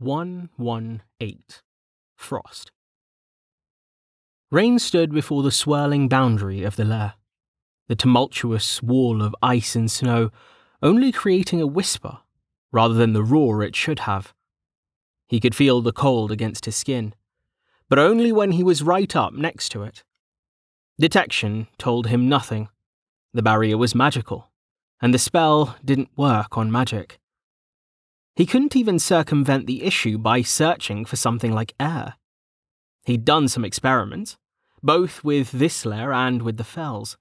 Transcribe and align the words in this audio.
118 0.00 1.42
Frost. 2.16 2.72
Rain 4.50 4.78
stood 4.78 5.12
before 5.12 5.42
the 5.42 5.50
swirling 5.50 6.08
boundary 6.08 6.62
of 6.62 6.76
the 6.76 6.86
lair, 6.86 7.14
the 7.86 7.94
tumultuous 7.94 8.82
wall 8.82 9.20
of 9.20 9.36
ice 9.42 9.76
and 9.76 9.90
snow 9.90 10.30
only 10.82 11.12
creating 11.12 11.60
a 11.60 11.66
whisper 11.66 12.20
rather 12.72 12.94
than 12.94 13.12
the 13.12 13.22
roar 13.22 13.62
it 13.62 13.76
should 13.76 14.00
have. 14.00 14.32
He 15.28 15.38
could 15.38 15.54
feel 15.54 15.82
the 15.82 15.92
cold 15.92 16.32
against 16.32 16.64
his 16.64 16.76
skin, 16.76 17.14
but 17.90 17.98
only 17.98 18.32
when 18.32 18.52
he 18.52 18.64
was 18.64 18.82
right 18.82 19.14
up 19.14 19.34
next 19.34 19.68
to 19.72 19.82
it. 19.82 20.02
Detection 20.98 21.66
told 21.76 22.06
him 22.06 22.26
nothing. 22.26 22.70
The 23.34 23.42
barrier 23.42 23.76
was 23.76 23.94
magical, 23.94 24.50
and 25.02 25.12
the 25.12 25.18
spell 25.18 25.76
didn't 25.84 26.16
work 26.16 26.56
on 26.56 26.72
magic. 26.72 27.19
He 28.40 28.46
couldn't 28.46 28.74
even 28.74 28.98
circumvent 28.98 29.66
the 29.66 29.82
issue 29.82 30.16
by 30.16 30.40
searching 30.40 31.04
for 31.04 31.16
something 31.16 31.52
like 31.52 31.74
air. 31.78 32.14
He'd 33.04 33.26
done 33.26 33.48
some 33.48 33.66
experiments, 33.66 34.38
both 34.82 35.22
with 35.22 35.50
this 35.50 35.84
lair 35.84 36.10
and 36.14 36.40
with 36.40 36.56
the 36.56 36.64
fells. 36.64 37.18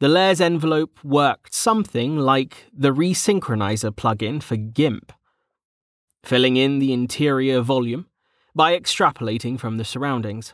The 0.00 0.08
lair's 0.08 0.42
envelope 0.42 1.02
worked 1.02 1.54
something 1.54 2.18
like 2.18 2.66
the 2.70 2.92
resynthesizer 2.92 3.92
plugin 3.92 4.42
for 4.42 4.56
GIMP, 4.56 5.10
filling 6.22 6.58
in 6.58 6.80
the 6.80 6.92
interior 6.92 7.62
volume 7.62 8.04
by 8.54 8.78
extrapolating 8.78 9.58
from 9.58 9.78
the 9.78 9.86
surroundings. 9.86 10.52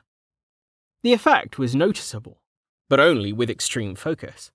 The 1.02 1.12
effect 1.12 1.58
was 1.58 1.74
noticeable, 1.74 2.40
but 2.88 3.00
only 3.00 3.32
with 3.32 3.50
extreme 3.50 3.96
focus. 3.96 4.52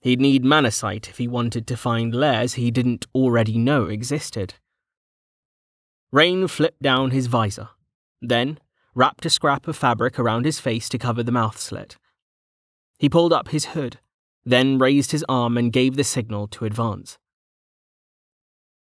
He'd 0.00 0.20
need 0.20 0.44
Manasight 0.44 1.08
if 1.08 1.18
he 1.18 1.28
wanted 1.28 1.66
to 1.66 1.76
find 1.76 2.14
lairs 2.14 2.54
he 2.54 2.70
didn't 2.70 3.06
already 3.14 3.58
know 3.58 3.84
existed. 3.84 4.54
Rain 6.10 6.48
flipped 6.48 6.82
down 6.82 7.10
his 7.10 7.26
visor, 7.26 7.68
then 8.22 8.58
wrapped 8.94 9.26
a 9.26 9.30
scrap 9.30 9.68
of 9.68 9.76
fabric 9.76 10.18
around 10.18 10.44
his 10.44 10.58
face 10.58 10.88
to 10.88 10.98
cover 10.98 11.22
the 11.22 11.32
mouth 11.32 11.58
slit. 11.58 11.96
He 12.98 13.08
pulled 13.08 13.32
up 13.32 13.48
his 13.48 13.66
hood, 13.66 13.98
then 14.44 14.78
raised 14.78 15.12
his 15.12 15.24
arm 15.28 15.56
and 15.56 15.72
gave 15.72 15.96
the 15.96 16.04
signal 16.04 16.48
to 16.48 16.64
advance. 16.64 17.18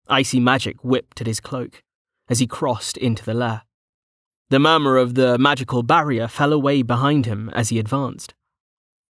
Icy 0.07 0.39
magic 0.39 0.85
whipped 0.85 1.21
at 1.21 1.27
his 1.27 1.41
cloak 1.41 1.83
as 2.29 2.39
he 2.39 2.47
crossed 2.47 2.97
into 2.97 3.25
the 3.25 3.35
lair. 3.35 3.63
The 4.51 4.61
murmur 4.61 4.97
of 4.97 5.15
the 5.15 5.39
magical 5.39 5.83
barrier 5.83 6.29
fell 6.29 6.53
away 6.53 6.83
behind 6.83 7.27
him 7.27 7.51
as 7.51 7.71
he 7.71 7.81
advanced. 7.81 8.35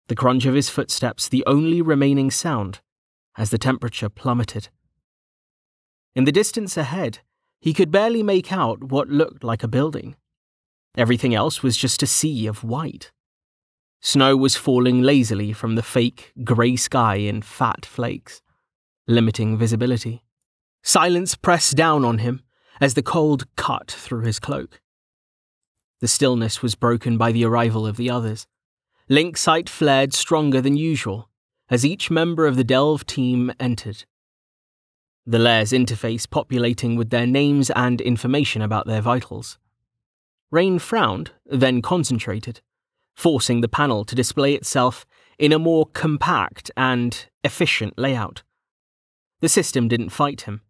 The 0.09 0.15
crunch 0.15 0.47
of 0.47 0.55
his 0.55 0.71
footsteps 0.71 1.29
the 1.29 1.43
only 1.45 1.83
remaining 1.83 2.31
sound 2.31 2.81
as 3.37 3.51
the 3.51 3.59
temperature 3.59 4.09
plummeted. 4.09 4.69
In 6.15 6.23
the 6.23 6.31
distance 6.31 6.75
ahead, 6.77 7.19
he 7.61 7.75
could 7.75 7.91
barely 7.91 8.23
make 8.23 8.51
out 8.51 8.83
what 8.83 9.07
looked 9.07 9.43
like 9.43 9.63
a 9.63 9.67
building. 9.67 10.15
Everything 10.97 11.35
else 11.35 11.61
was 11.61 11.77
just 11.77 12.01
a 12.01 12.07
sea 12.07 12.47
of 12.47 12.63
white. 12.63 13.11
Snow 14.01 14.35
was 14.35 14.55
falling 14.55 15.03
lazily 15.03 15.53
from 15.53 15.75
the 15.75 15.83
fake 15.83 16.33
grey 16.43 16.75
sky 16.75 17.15
in 17.17 17.43
fat 17.43 17.85
flakes, 17.85 18.41
limiting 19.07 19.59
visibility. 19.59 20.23
Silence 20.81 21.35
pressed 21.35 21.75
down 21.75 22.03
on 22.03 22.17
him 22.17 22.41
as 22.81 22.95
the 22.95 23.03
cold 23.03 23.45
cut 23.55 23.91
through 23.91 24.21
his 24.21 24.39
cloak. 24.39 24.81
The 25.99 26.07
stillness 26.07 26.63
was 26.63 26.73
broken 26.73 27.17
by 27.19 27.31
the 27.31 27.45
arrival 27.45 27.85
of 27.85 27.95
the 27.95 28.09
others. 28.09 28.47
Sight 29.35 29.69
flared 29.69 30.13
stronger 30.13 30.61
than 30.61 30.77
usual 30.77 31.29
as 31.67 31.83
each 31.83 32.11
member 32.11 32.45
of 32.45 32.55
the 32.55 32.63
Delve 32.63 33.05
team 33.07 33.51
entered. 33.59 34.05
The 35.25 35.39
lair's 35.39 35.71
interface 35.71 36.29
populating 36.29 36.95
with 36.95 37.09
their 37.09 37.25
names 37.25 37.71
and 37.71 38.01
information 38.01 38.61
about 38.61 38.85
their 38.85 39.01
vitals. 39.01 39.57
Rain 40.51 40.77
frowned, 40.77 41.31
then 41.45 41.81
concentrated, 41.81 42.61
forcing 43.15 43.61
the 43.61 43.67
panel 43.67 44.05
to 44.05 44.15
display 44.15 44.53
itself 44.53 45.07
in 45.39 45.53
a 45.53 45.59
more 45.59 45.87
compact 45.87 46.69
and 46.77 47.27
efficient 47.43 47.97
layout. 47.97 48.43
The 49.41 49.49
system 49.49 49.87
didn't 49.87 50.09
fight 50.09 50.41
him, 50.41 50.61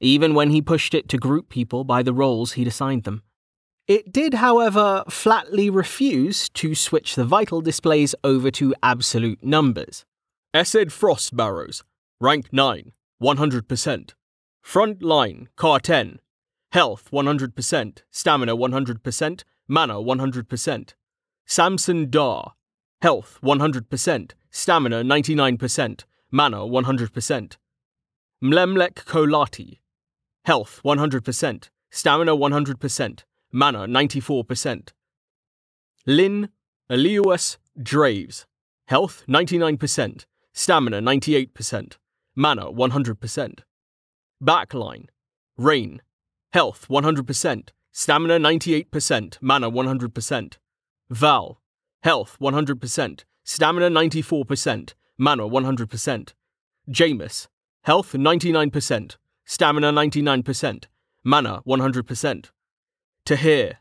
even 0.00 0.34
when 0.34 0.50
he 0.50 0.62
pushed 0.62 0.94
it 0.94 1.08
to 1.08 1.18
group 1.18 1.48
people 1.48 1.82
by 1.82 2.04
the 2.04 2.12
roles 2.12 2.52
he'd 2.52 2.68
assigned 2.68 3.04
them. 3.04 3.22
It 3.88 4.12
did, 4.12 4.34
however, 4.34 5.02
flatly 5.08 5.70
refuse 5.70 6.50
to 6.50 6.74
switch 6.74 7.14
the 7.14 7.24
vital 7.24 7.62
displays 7.62 8.14
over 8.22 8.50
to 8.50 8.74
absolute 8.82 9.42
numbers. 9.42 10.04
Essid 10.54 10.92
Frost 10.92 11.34
Barrows, 11.34 11.82
rank 12.20 12.52
9, 12.52 12.92
100%. 13.22 14.10
Front 14.60 15.02
line, 15.02 15.48
Carten. 15.56 16.20
Health 16.72 17.08
100%, 17.10 18.02
stamina 18.10 18.54
100%, 18.54 19.42
mana 19.66 19.94
100%. 19.94 20.94
Samson 21.46 22.10
Dar, 22.10 22.52
health 23.00 23.38
100%, 23.42 24.32
stamina 24.50 25.02
99%, 25.02 26.04
mana 26.30 26.58
100%. 26.58 27.56
Mlemlek 28.44 28.94
Kolati, 29.06 29.78
health 30.44 30.82
100%, 30.84 31.70
stamina 31.90 32.36
100%, 32.36 33.22
mana 33.52 33.86
94%. 33.86 34.92
Lin 36.06 36.48
Eliuas 36.90 37.58
Draves, 37.80 38.46
health 38.86 39.24
99%, 39.28 40.24
stamina 40.52 41.00
98%, 41.00 41.96
mana 42.34 42.64
100%. 42.72 43.58
Backline, 44.42 45.06
Rain, 45.56 46.00
health 46.52 46.86
100%, 46.88 47.68
stamina 47.92 48.38
98%, 48.38 49.38
mana 49.42 49.70
100%. 49.70 50.56
Val, 51.10 51.60
health 52.02 52.36
100%, 52.40 53.24
stamina 53.44 53.90
94%, 53.90 54.94
mana 55.18 55.42
100%. 55.42 56.32
Jameis, 56.90 57.48
health 57.82 58.12
99%, 58.12 59.16
stamina 59.44 59.92
99%, 59.92 60.84
mana 61.24 61.60
100%. 61.66 62.50
Tahir, 63.28 63.76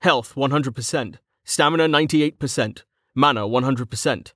health 0.00 0.34
100%, 0.36 1.16
stamina 1.44 1.86
98%, 1.86 2.84
mana 3.14 3.42
100%. 3.42 4.32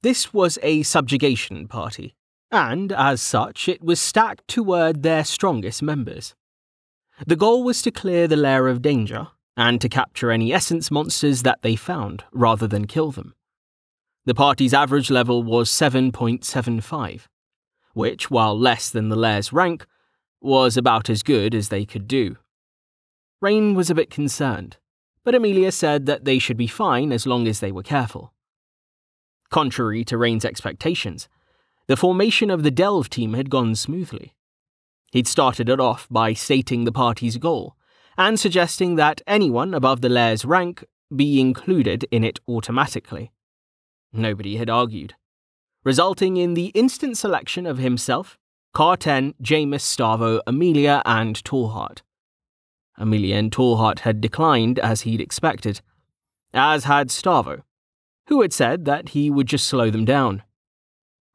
This 0.00 0.32
was 0.32 0.60
a 0.62 0.84
subjugation 0.84 1.66
party, 1.66 2.14
and 2.52 2.92
as 2.92 3.20
such, 3.20 3.68
it 3.68 3.82
was 3.82 3.98
stacked 3.98 4.46
toward 4.46 5.02
their 5.02 5.24
strongest 5.24 5.82
members. 5.82 6.36
The 7.26 7.34
goal 7.34 7.64
was 7.64 7.82
to 7.82 7.90
clear 7.90 8.28
the 8.28 8.36
lair 8.36 8.68
of 8.68 8.80
danger 8.80 9.26
and 9.56 9.80
to 9.80 9.88
capture 9.88 10.30
any 10.30 10.52
essence 10.52 10.88
monsters 10.88 11.42
that 11.42 11.62
they 11.62 11.74
found 11.74 12.22
rather 12.30 12.68
than 12.68 12.86
kill 12.86 13.10
them. 13.10 13.34
The 14.24 14.36
party's 14.36 14.72
average 14.72 15.10
level 15.10 15.42
was 15.42 15.68
7.75, 15.68 17.22
which, 17.92 18.30
while 18.30 18.56
less 18.56 18.88
than 18.88 19.08
the 19.08 19.16
lair's 19.16 19.52
rank, 19.52 19.84
was 20.40 20.76
about 20.76 21.10
as 21.10 21.24
good 21.24 21.56
as 21.56 21.70
they 21.70 21.84
could 21.84 22.06
do. 22.06 22.36
Rain 23.40 23.74
was 23.74 23.88
a 23.88 23.94
bit 23.94 24.10
concerned, 24.10 24.76
but 25.24 25.34
Amelia 25.34 25.72
said 25.72 26.06
that 26.06 26.24
they 26.24 26.38
should 26.38 26.56
be 26.56 26.66
fine 26.66 27.10
as 27.12 27.26
long 27.26 27.48
as 27.48 27.60
they 27.60 27.72
were 27.72 27.82
careful. 27.82 28.34
Contrary 29.48 30.04
to 30.04 30.18
Rain's 30.18 30.44
expectations, 30.44 31.28
the 31.86 31.96
formation 31.96 32.50
of 32.50 32.62
the 32.62 32.70
Delve 32.70 33.08
team 33.08 33.34
had 33.34 33.50
gone 33.50 33.74
smoothly. 33.74 34.34
He'd 35.10 35.26
started 35.26 35.68
it 35.68 35.80
off 35.80 36.06
by 36.10 36.34
stating 36.34 36.84
the 36.84 36.92
party's 36.92 37.36
goal 37.36 37.76
and 38.16 38.38
suggesting 38.38 38.96
that 38.96 39.22
anyone 39.26 39.72
above 39.74 40.02
the 40.02 40.08
lair's 40.08 40.44
rank 40.44 40.84
be 41.14 41.40
included 41.40 42.04
in 42.10 42.22
it 42.22 42.38
automatically. 42.46 43.32
Nobody 44.12 44.56
had 44.56 44.68
argued, 44.68 45.14
resulting 45.82 46.36
in 46.36 46.54
the 46.54 46.66
instant 46.66 47.16
selection 47.16 47.66
of 47.66 47.78
himself, 47.78 48.38
Carten, 48.74 49.34
Jameis, 49.42 49.80
Stavo, 49.80 50.40
Amelia, 50.46 51.02
and 51.04 51.42
Tallheart. 51.42 52.02
Amelia 52.98 53.36
and 53.36 53.50
Tallheart 53.50 54.00
had 54.00 54.20
declined 54.20 54.78
as 54.78 55.02
he'd 55.02 55.20
expected, 55.20 55.80
as 56.52 56.84
had 56.84 57.08
Stavo, 57.08 57.62
who 58.26 58.42
had 58.42 58.52
said 58.52 58.84
that 58.84 59.10
he 59.10 59.30
would 59.30 59.46
just 59.46 59.66
slow 59.66 59.90
them 59.90 60.04
down. 60.04 60.42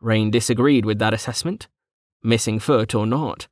Rain 0.02 0.30
disagreed 0.30 0.86
with 0.86 1.00
that 1.00 1.14
assessment, 1.14 1.68
missing 2.22 2.60
foot 2.60 2.94
or 2.94 3.06
not. 3.06 3.48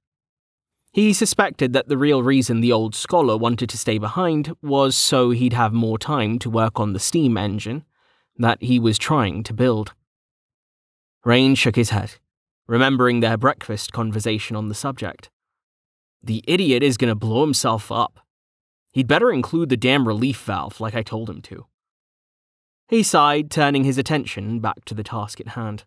He 0.92 1.12
suspected 1.12 1.74
that 1.74 1.88
the 1.88 1.98
real 1.98 2.22
reason 2.22 2.62
the 2.62 2.72
old 2.72 2.94
scholar 2.94 3.36
wanted 3.36 3.68
to 3.70 3.78
stay 3.80 3.98
behind 3.98 4.56
was 4.62 4.96
so 4.96 5.32
he'd 5.32 5.54
have 5.54 5.74
more 5.74 5.98
time 5.98 6.38
to 6.40 6.52
work 6.52 6.80
on 6.80 6.94
the 6.94 7.00
steam 7.00 7.36
engine 7.36 7.84
that 8.38 8.62
he 8.62 8.80
was 8.80 9.00
trying 9.00 9.42
to 9.44 9.54
build. 9.54 9.94
Rain 11.26 11.56
shook 11.56 11.76
his 11.76 11.90
head, 11.90 12.16
remembering 12.68 13.20
their 13.22 13.38
breakfast 13.38 13.92
conversation 13.92 14.56
on 14.56 14.68
the 14.70 14.76
subject. 14.76 15.32
The 16.24 16.44
idiot 16.48 16.84
is 16.84 16.98
going 16.98 17.10
to 17.10 17.16
blow 17.16 17.42
himself 17.42 17.92
up. 17.92 18.20
He'd 18.94 19.08
better 19.08 19.32
include 19.32 19.70
the 19.70 19.78
damn 19.78 20.08
relief 20.08 20.42
valve 20.44 20.80
like 20.80 20.96
I 20.96 21.02
told 21.02 21.30
him 21.30 21.42
to. 21.44 21.66
He 22.88 23.04
sighed, 23.04 23.52
turning 23.52 23.84
his 23.84 23.98
attention 23.98 24.60
back 24.60 24.86
to 24.86 24.94
the 24.94 25.04
task 25.04 25.42
at 25.42 25.50
hand. 25.50 25.84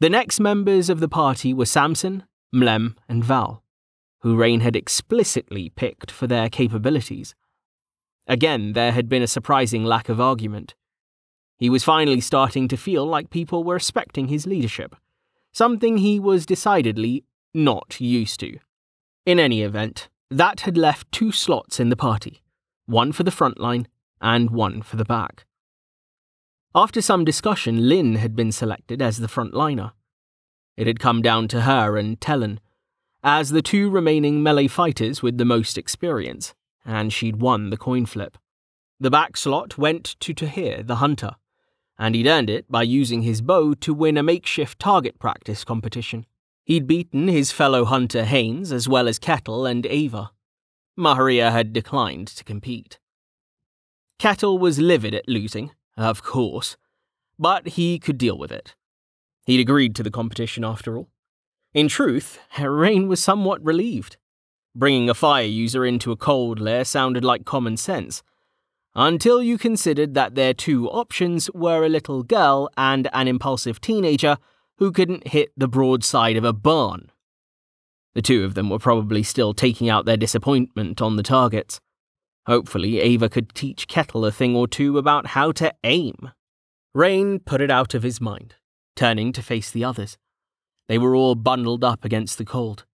The 0.00 0.10
next 0.10 0.40
members 0.40 0.90
of 0.90 1.00
the 1.00 1.08
party 1.08 1.54
were 1.54 1.64
Samson, 1.64 2.24
Mlem, 2.54 2.96
and 3.08 3.24
Val, 3.24 3.62
who 4.20 4.36
Rain 4.36 4.60
had 4.60 4.76
explicitly 4.76 5.70
picked 5.70 6.10
for 6.10 6.26
their 6.26 6.48
capabilities. 6.48 7.34
Again, 8.26 8.72
there 8.72 8.92
had 8.92 9.08
been 9.08 9.22
a 9.22 9.28
surprising 9.28 9.84
lack 9.84 10.08
of 10.08 10.20
argument. 10.20 10.74
He 11.56 11.70
was 11.70 11.84
finally 11.84 12.20
starting 12.20 12.66
to 12.68 12.76
feel 12.76 13.06
like 13.06 13.30
people 13.30 13.62
were 13.62 13.74
respecting 13.74 14.28
his 14.28 14.46
leadership, 14.46 14.96
something 15.52 15.98
he 15.98 16.18
was 16.18 16.44
decidedly 16.44 17.24
not 17.54 18.00
used 18.00 18.40
to. 18.40 18.58
In 19.24 19.38
any 19.38 19.62
event, 19.62 20.08
that 20.30 20.60
had 20.60 20.76
left 20.76 21.12
two 21.12 21.30
slots 21.30 21.78
in 21.78 21.90
the 21.90 21.96
party 21.96 22.42
one 22.86 23.12
for 23.12 23.22
the 23.22 23.30
front 23.30 23.60
line 23.60 23.86
and 24.20 24.50
one 24.50 24.82
for 24.82 24.96
the 24.96 25.04
back. 25.04 25.46
After 26.74 27.00
some 27.00 27.24
discussion, 27.24 27.88
Lin 27.88 28.16
had 28.16 28.34
been 28.34 28.50
selected 28.50 29.00
as 29.00 29.18
the 29.18 29.28
frontliner. 29.28 29.92
It 30.76 30.88
had 30.88 30.98
come 30.98 31.22
down 31.22 31.46
to 31.48 31.60
her 31.60 31.96
and 31.96 32.18
Tellen, 32.18 32.58
as 33.22 33.50
the 33.50 33.62
two 33.62 33.88
remaining 33.88 34.42
melee 34.42 34.66
fighters 34.66 35.22
with 35.22 35.38
the 35.38 35.44
most 35.44 35.78
experience, 35.78 36.54
and 36.84 37.12
she'd 37.12 37.36
won 37.36 37.70
the 37.70 37.76
coin 37.76 38.04
flip. 38.04 38.36
The 38.98 39.10
back 39.10 39.36
slot 39.36 39.78
went 39.78 40.16
to 40.20 40.34
Tahir, 40.34 40.82
the 40.82 40.96
hunter, 40.96 41.36
and 41.96 42.16
he'd 42.16 42.26
earned 42.26 42.50
it 42.50 42.70
by 42.70 42.82
using 42.82 43.22
his 43.22 43.40
bow 43.40 43.74
to 43.74 43.94
win 43.94 44.16
a 44.16 44.22
makeshift 44.24 44.80
target 44.80 45.20
practice 45.20 45.62
competition. 45.62 46.26
He'd 46.64 46.86
beaten 46.86 47.28
his 47.28 47.50
fellow 47.50 47.84
hunter 47.84 48.24
Haynes 48.24 48.72
as 48.72 48.88
well 48.88 49.08
as 49.08 49.18
Kettle 49.18 49.66
and 49.66 49.84
Ava. 49.86 50.30
Maharia 50.96 51.50
had 51.50 51.72
declined 51.72 52.28
to 52.28 52.44
compete. 52.44 52.98
Kettle 54.18 54.58
was 54.58 54.78
livid 54.78 55.14
at 55.14 55.28
losing, 55.28 55.72
of 55.96 56.22
course, 56.22 56.76
but 57.38 57.68
he 57.68 57.98
could 57.98 58.18
deal 58.18 58.38
with 58.38 58.52
it. 58.52 58.76
He'd 59.46 59.60
agreed 59.60 59.96
to 59.96 60.02
the 60.02 60.10
competition 60.10 60.64
after 60.64 60.96
all. 60.96 61.08
In 61.74 61.88
truth, 61.88 62.38
Rain 62.60 63.08
was 63.08 63.20
somewhat 63.20 63.64
relieved. 63.64 64.16
Bringing 64.74 65.10
a 65.10 65.14
fire 65.14 65.44
user 65.44 65.84
into 65.84 66.12
a 66.12 66.16
cold 66.16 66.60
lair 66.60 66.84
sounded 66.84 67.24
like 67.24 67.44
common 67.44 67.76
sense, 67.76 68.22
until 68.94 69.42
you 69.42 69.58
considered 69.58 70.14
that 70.14 70.34
their 70.34 70.54
two 70.54 70.88
options 70.88 71.50
were 71.52 71.84
a 71.84 71.88
little 71.88 72.22
girl 72.22 72.70
and 72.76 73.08
an 73.12 73.26
impulsive 73.26 73.80
teenager 73.80 74.38
who 74.82 74.90
couldn't 74.90 75.28
hit 75.28 75.52
the 75.56 75.68
broadside 75.68 76.36
of 76.36 76.42
a 76.42 76.52
barn. 76.52 77.08
The 78.14 78.20
two 78.20 78.42
of 78.42 78.54
them 78.54 78.68
were 78.68 78.80
probably 78.80 79.22
still 79.22 79.54
taking 79.54 79.88
out 79.88 80.06
their 80.06 80.16
disappointment 80.16 81.00
on 81.00 81.14
the 81.14 81.22
targets. 81.22 81.78
Hopefully, 82.46 82.98
Ava 82.98 83.28
could 83.28 83.54
teach 83.54 83.86
Kettle 83.86 84.26
a 84.26 84.32
thing 84.32 84.56
or 84.56 84.66
two 84.66 84.98
about 84.98 85.28
how 85.28 85.52
to 85.52 85.72
aim. 85.84 86.32
Rain 86.96 87.38
put 87.38 87.60
it 87.60 87.70
out 87.70 87.94
of 87.94 88.02
his 88.02 88.20
mind, 88.20 88.56
turning 88.96 89.32
to 89.34 89.40
face 89.40 89.70
the 89.70 89.84
others. 89.84 90.18
They 90.88 90.98
were 90.98 91.14
all 91.14 91.36
bundled 91.36 91.84
up 91.84 92.04
against 92.04 92.36
the 92.36 92.44
cold, 92.44 92.84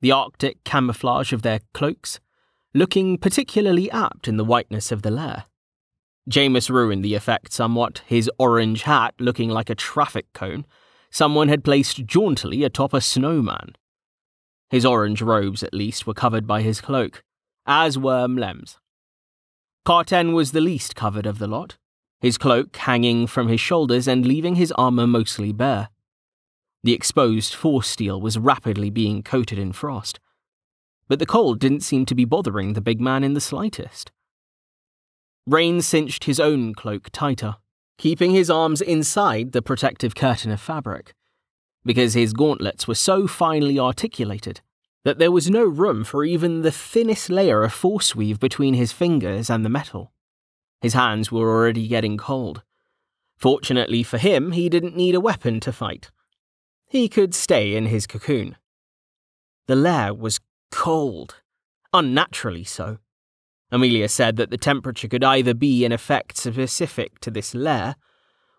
the 0.00 0.10
arctic 0.10 0.64
camouflage 0.64 1.32
of 1.32 1.42
their 1.42 1.60
cloaks 1.72 2.18
looking 2.74 3.18
particularly 3.18 3.88
apt 3.92 4.26
in 4.26 4.36
the 4.36 4.44
whiteness 4.44 4.90
of 4.90 5.02
the 5.02 5.12
lair. 5.12 5.44
Jameis 6.28 6.68
ruined 6.70 7.04
the 7.04 7.14
effect 7.14 7.52
somewhat, 7.52 8.02
his 8.04 8.28
orange 8.36 8.82
hat 8.82 9.14
looking 9.20 9.48
like 9.48 9.70
a 9.70 9.76
traffic 9.76 10.26
cone 10.32 10.66
someone 11.16 11.48
had 11.48 11.64
placed 11.64 12.04
jauntily 12.04 12.62
atop 12.62 12.92
a 12.92 13.00
snowman. 13.00 13.74
His 14.68 14.84
orange 14.84 15.22
robes, 15.22 15.62
at 15.62 15.72
least, 15.72 16.06
were 16.06 16.12
covered 16.12 16.46
by 16.46 16.60
his 16.60 16.82
cloak, 16.82 17.22
as 17.64 17.96
were 17.96 18.28
Mlem's. 18.28 18.76
Carten 19.86 20.34
was 20.34 20.52
the 20.52 20.60
least 20.60 20.94
covered 20.94 21.24
of 21.24 21.38
the 21.38 21.46
lot, 21.46 21.78
his 22.20 22.36
cloak 22.36 22.76
hanging 22.76 23.26
from 23.26 23.48
his 23.48 23.60
shoulders 23.60 24.06
and 24.06 24.26
leaving 24.26 24.56
his 24.56 24.72
armor 24.72 25.06
mostly 25.06 25.52
bare. 25.52 25.88
The 26.84 26.92
exposed 26.92 27.54
force 27.54 27.88
steel 27.88 28.20
was 28.20 28.36
rapidly 28.36 28.90
being 28.90 29.22
coated 29.22 29.58
in 29.58 29.72
frost, 29.72 30.20
but 31.08 31.18
the 31.18 31.24
cold 31.24 31.60
didn't 31.60 31.80
seem 31.80 32.04
to 32.06 32.14
be 32.14 32.26
bothering 32.26 32.74
the 32.74 32.82
big 32.82 33.00
man 33.00 33.24
in 33.24 33.32
the 33.32 33.40
slightest. 33.40 34.12
Rain 35.46 35.80
cinched 35.80 36.24
his 36.24 36.38
own 36.38 36.74
cloak 36.74 37.08
tighter, 37.10 37.56
keeping 37.98 38.32
his 38.32 38.50
arms 38.50 38.80
inside 38.80 39.52
the 39.52 39.62
protective 39.62 40.14
curtain 40.14 40.50
of 40.50 40.60
fabric, 40.60 41.14
because 41.84 42.14
his 42.14 42.32
gauntlets 42.32 42.86
were 42.86 42.94
so 42.94 43.26
finely 43.26 43.78
articulated 43.78 44.60
that 45.04 45.18
there 45.18 45.30
was 45.30 45.48
no 45.48 45.64
room 45.64 46.02
for 46.02 46.24
even 46.24 46.62
the 46.62 46.72
thinnest 46.72 47.30
layer 47.30 47.62
of 47.62 47.72
force 47.72 48.16
weave 48.16 48.40
between 48.40 48.74
his 48.74 48.92
fingers 48.92 49.48
and 49.48 49.64
the 49.64 49.70
metal. 49.70 50.12
His 50.80 50.94
hands 50.94 51.30
were 51.30 51.48
already 51.48 51.86
getting 51.86 52.16
cold. 52.16 52.62
Fortunately 53.36 54.02
for 54.02 54.18
him, 54.18 54.52
he 54.52 54.68
didn't 54.68 54.96
need 54.96 55.14
a 55.14 55.20
weapon 55.20 55.60
to 55.60 55.72
fight. 55.72 56.10
He 56.86 57.08
could 57.08 57.34
stay 57.34 57.76
in 57.76 57.86
his 57.86 58.06
cocoon. 58.06 58.56
The 59.66 59.76
lair 59.76 60.12
was 60.12 60.40
cold, 60.70 61.36
unnaturally 61.92 62.64
so. 62.64 62.98
Amelia 63.70 64.08
said 64.08 64.36
that 64.36 64.50
the 64.50 64.56
temperature 64.56 65.08
could 65.08 65.24
either 65.24 65.54
be 65.54 65.84
in 65.84 65.92
effect 65.92 66.36
specific 66.36 67.18
to 67.20 67.30
this 67.30 67.54
lair, 67.54 67.96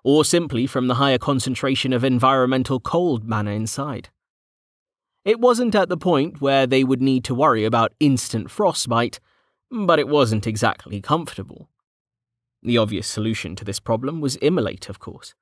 or 0.04 0.26
simply 0.26 0.68
from 0.68 0.88
the 0.88 0.96
higher 0.96 1.18
concentration 1.18 1.94
of 1.94 2.04
environmental 2.04 2.80
cold 2.80 3.28
matter 3.28 3.52
inside. 3.52 4.10
It 5.26 5.40
wasn't 5.40 5.76
at 5.76 5.90
the 5.90 5.98
point 5.98 6.40
where 6.40 6.66
they 6.66 6.84
would 6.84 7.02
need 7.02 7.24
to 7.26 7.36
worry 7.36 7.66
about 7.66 7.94
instant 8.00 8.50
frostbite, 8.50 9.20
but 9.70 10.00
it 10.00 10.08
wasn't 10.08 10.48
exactly 10.48 11.02
comfortable. 11.02 11.68
The 12.64 12.78
obvious 12.78 13.08
solution 13.08 13.56
to 13.58 13.66
this 13.66 13.80
problem 13.80 14.22
was 14.22 14.38
immolate, 14.38 14.90
of 14.90 15.00
course. 15.00 15.36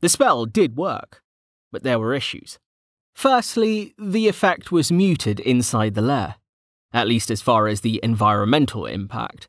The 0.00 0.08
spell 0.08 0.46
did 0.46 0.76
work, 0.76 1.22
but 1.72 1.82
there 1.82 1.98
were 1.98 2.14
issues. 2.14 2.58
Firstly, 3.14 3.94
the 3.98 4.28
effect 4.28 4.70
was 4.70 4.92
muted 4.92 5.40
inside 5.40 5.94
the 5.94 6.02
lair, 6.02 6.36
at 6.92 7.08
least 7.08 7.30
as 7.30 7.42
far 7.42 7.68
as 7.68 7.80
the 7.80 8.00
environmental 8.02 8.86
impact. 8.86 9.48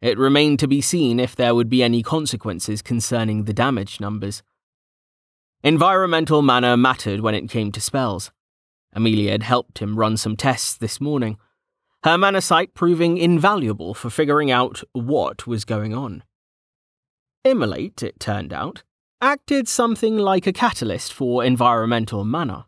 It 0.00 0.18
remained 0.18 0.60
to 0.60 0.68
be 0.68 0.80
seen 0.80 1.18
if 1.18 1.34
there 1.34 1.54
would 1.54 1.68
be 1.68 1.82
any 1.82 2.02
consequences 2.02 2.82
concerning 2.82 3.44
the 3.44 3.52
damage 3.52 4.00
numbers. 4.00 4.42
Environmental 5.64 6.40
mana 6.40 6.76
mattered 6.76 7.20
when 7.20 7.34
it 7.34 7.50
came 7.50 7.72
to 7.72 7.80
spells. 7.80 8.30
Amelia 8.92 9.32
had 9.32 9.42
helped 9.42 9.80
him 9.80 9.98
run 9.98 10.16
some 10.16 10.36
tests 10.36 10.76
this 10.76 11.00
morning, 11.00 11.36
her 12.04 12.16
mana 12.16 12.40
sight 12.40 12.74
proving 12.74 13.18
invaluable 13.18 13.92
for 13.92 14.08
figuring 14.08 14.50
out 14.50 14.82
what 14.92 15.46
was 15.46 15.64
going 15.64 15.94
on. 15.94 16.22
Immolate, 17.44 18.02
it 18.02 18.20
turned 18.20 18.52
out, 18.52 18.84
acted 19.20 19.66
something 19.66 20.16
like 20.16 20.46
a 20.46 20.52
catalyst 20.52 21.12
for 21.12 21.44
environmental 21.44 22.24
mana. 22.24 22.66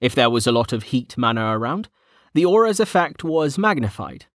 If 0.00 0.14
there 0.14 0.30
was 0.30 0.46
a 0.46 0.52
lot 0.52 0.72
of 0.72 0.84
heat 0.84 1.16
mana 1.16 1.56
around, 1.58 1.88
the 2.32 2.44
aura's 2.44 2.80
effect 2.80 3.24
was 3.24 3.58
magnified. 3.58 4.26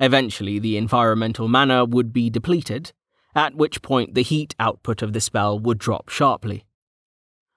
Eventually, 0.00 0.58
the 0.58 0.76
environmental 0.76 1.48
mana 1.48 1.84
would 1.84 2.12
be 2.12 2.30
depleted, 2.30 2.92
at 3.34 3.54
which 3.54 3.82
point 3.82 4.14
the 4.14 4.22
heat 4.22 4.54
output 4.58 5.02
of 5.02 5.12
the 5.12 5.20
spell 5.20 5.58
would 5.58 5.78
drop 5.78 6.08
sharply. 6.08 6.64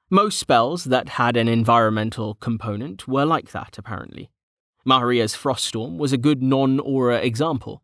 Most 0.09 0.39
spells 0.39 0.85
that 0.85 1.09
had 1.09 1.37
an 1.37 1.47
environmental 1.47 2.35
component 2.35 3.07
were 3.07 3.25
like 3.25 3.51
that, 3.51 3.77
apparently. 3.77 4.29
Maharia's 4.83 5.35
Froststorm 5.35 5.97
was 5.97 6.11
a 6.11 6.17
good 6.17 6.41
non 6.43 6.79
aura 6.79 7.19
example. 7.19 7.81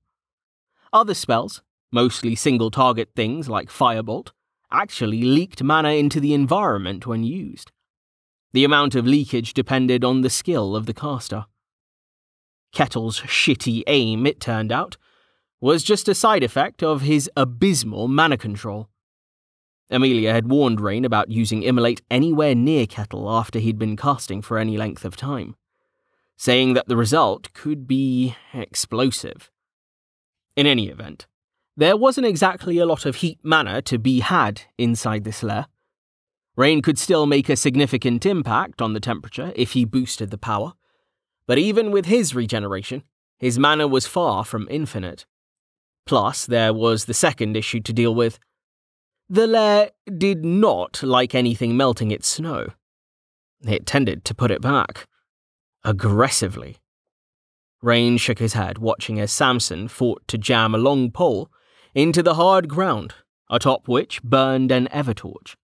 Other 0.92 1.14
spells, 1.14 1.62
mostly 1.92 2.36
single 2.36 2.72
target 2.72 3.12
things 3.16 3.48
like 3.48 3.70
Firebolt, 3.70 4.32
actually 4.72 5.22
leaked 5.22 5.64
mana 5.64 5.92
into 5.92 6.20
the 6.20 6.34
environment 6.34 7.08
when 7.08 7.24
used. 7.24 7.72
The 8.52 8.66
amount 8.66 8.96
of 8.96 9.06
leakage 9.06 9.54
depended 9.54 10.04
on 10.04 10.22
the 10.22 10.30
skill 10.30 10.76
of 10.76 10.86
the 10.86 10.94
caster. 10.94 11.46
Kettle's 12.78 13.22
shitty 13.22 13.82
aim, 13.88 14.28
it 14.28 14.40
turned 14.40 14.72
out, 14.72 14.98
was 15.60 15.82
just 15.82 16.08
a 16.08 16.14
side 16.14 16.44
effect 16.44 16.84
of 16.84 17.02
his 17.02 17.28
abysmal 17.36 18.08
mana 18.08 18.38
control. 18.38 18.88
Amelia 19.90 20.32
had 20.32 20.52
warned 20.52 20.80
Rain 20.80 21.04
about 21.04 21.32
using 21.32 21.64
Immolate 21.64 22.04
anywhere 22.12 22.54
near 22.54 22.86
Kettle 22.86 23.32
after 23.32 23.58
he'd 23.58 23.80
been 23.80 23.98
casting 23.98 24.44
for 24.44 24.60
any 24.60 24.78
length 24.78 25.06
of 25.06 25.18
time, 25.18 25.56
saying 26.38 26.76
that 26.76 26.88
the 26.88 26.96
result 26.96 27.52
could 27.54 27.88
be 27.88 28.36
explosive. 28.54 29.50
In 30.56 30.68
any 30.68 30.88
event, 30.88 31.26
there 31.76 31.98
wasn't 31.98 32.28
exactly 32.28 32.78
a 32.78 32.86
lot 32.86 33.08
of 33.08 33.16
heat 33.16 33.40
mana 33.42 33.82
to 33.82 33.98
be 33.98 34.20
had 34.20 34.62
inside 34.78 35.24
this 35.24 35.42
lair. 35.42 35.66
Rain 36.56 36.84
could 36.84 37.00
still 37.00 37.26
make 37.26 37.50
a 37.50 37.56
significant 37.56 38.24
impact 38.24 38.84
on 38.84 38.94
the 38.94 39.00
temperature 39.00 39.52
if 39.56 39.72
he 39.72 39.84
boosted 39.84 40.30
the 40.30 40.38
power, 40.38 40.74
but 41.48 41.58
even 41.58 41.92
with 41.92 42.06
his 42.06 42.36
regeneration, 42.36 43.04
his 43.40 43.58
mana 43.58 43.88
was 43.88 44.06
far 44.06 44.44
from 44.44 44.68
infinite. 44.70 45.26
Plus, 46.06 46.46
there 46.46 46.74
was 46.74 47.06
the 47.06 47.14
second 47.14 47.56
issue 47.56 47.80
to 47.82 47.94
deal 47.94 48.14
with. 48.14 48.40
The 49.30 49.48
lair 49.48 49.92
did 50.18 50.46
not 50.46 51.02
like 51.04 51.34
anything 51.34 51.76
melting 51.76 52.12
its 52.12 52.28
snow. 52.28 52.68
It 53.66 53.86
tended 53.86 54.24
to 54.26 54.36
put 54.36 54.52
it 54.52 54.62
back. 54.62 55.08
Aggressively. 55.84 56.78
Rain 57.82 58.18
shook 58.18 58.40
his 58.40 58.54
head, 58.54 58.78
watching 58.78 59.20
as 59.20 59.32
Samson 59.32 59.88
fought 59.88 60.28
to 60.28 60.38
jam 60.38 60.74
a 60.74 60.80
long 60.80 61.12
pole 61.12 61.50
into 61.94 62.24
the 62.24 62.36
hard 62.36 62.68
ground, 62.68 63.14
atop 63.50 63.88
which 63.88 64.22
burned 64.24 64.72
an 64.72 64.88
evertorch. 64.92 65.56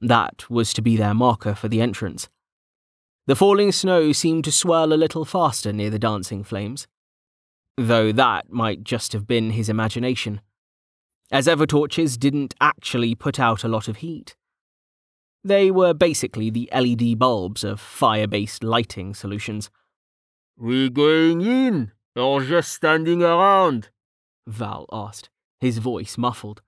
That 0.00 0.50
was 0.50 0.72
to 0.72 0.82
be 0.82 0.96
their 0.96 1.14
marker 1.14 1.54
for 1.54 1.68
the 1.68 1.80
entrance. 1.80 2.28
The 3.26 3.36
falling 3.36 3.70
snow 3.70 4.10
seemed 4.10 4.44
to 4.44 4.52
swirl 4.52 4.92
a 4.92 4.94
little 4.94 5.24
faster 5.24 5.72
near 5.72 5.90
the 5.90 5.98
dancing 5.98 6.42
flames, 6.42 6.88
though 7.76 8.10
that 8.10 8.50
might 8.50 8.82
just 8.82 9.12
have 9.12 9.28
been 9.28 9.50
his 9.50 9.68
imagination, 9.68 10.40
as 11.30 11.46
Evertorches 11.46 12.18
didn't 12.18 12.54
actually 12.60 13.14
put 13.14 13.38
out 13.38 13.62
a 13.62 13.68
lot 13.68 13.86
of 13.86 13.98
heat. 13.98 14.34
They 15.44 15.70
were 15.70 15.94
basically 15.94 16.50
the 16.50 16.68
LED 16.74 17.18
bulbs 17.18 17.62
of 17.62 17.80
fire 17.80 18.26
based 18.26 18.64
lighting 18.64 19.14
solutions. 19.14 19.70
We 20.56 20.90
going 20.90 21.42
in, 21.42 21.92
or 22.16 22.42
just 22.42 22.72
standing 22.72 23.22
around? 23.22 23.90
Val 24.48 24.86
asked, 24.92 25.30
his 25.60 25.78
voice 25.78 26.18
muffled. 26.18 26.60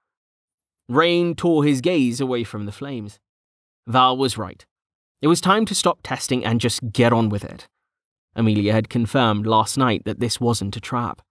Rain 0.89 1.35
tore 1.35 1.65
his 1.65 1.81
gaze 1.81 2.21
away 2.21 2.45
from 2.45 2.65
the 2.67 2.73
flames. 2.73 3.19
Val 3.87 4.17
was 4.17 4.39
right. 4.39 4.65
It 5.25 5.29
was 5.29 5.41
time 5.41 5.65
to 5.65 5.75
stop 5.75 6.01
testing 6.03 6.45
and 6.45 6.61
just 6.61 6.93
get 6.93 7.11
on 7.11 7.31
with 7.31 7.45
it. 7.45 7.67
Amelia 8.37 8.75
had 8.75 8.91
confirmed 8.91 9.47
last 9.47 9.79
night 9.79 10.05
that 10.05 10.21
this 10.21 10.39
wasn't 10.39 10.77
a 10.77 10.83
trap. 10.83 11.23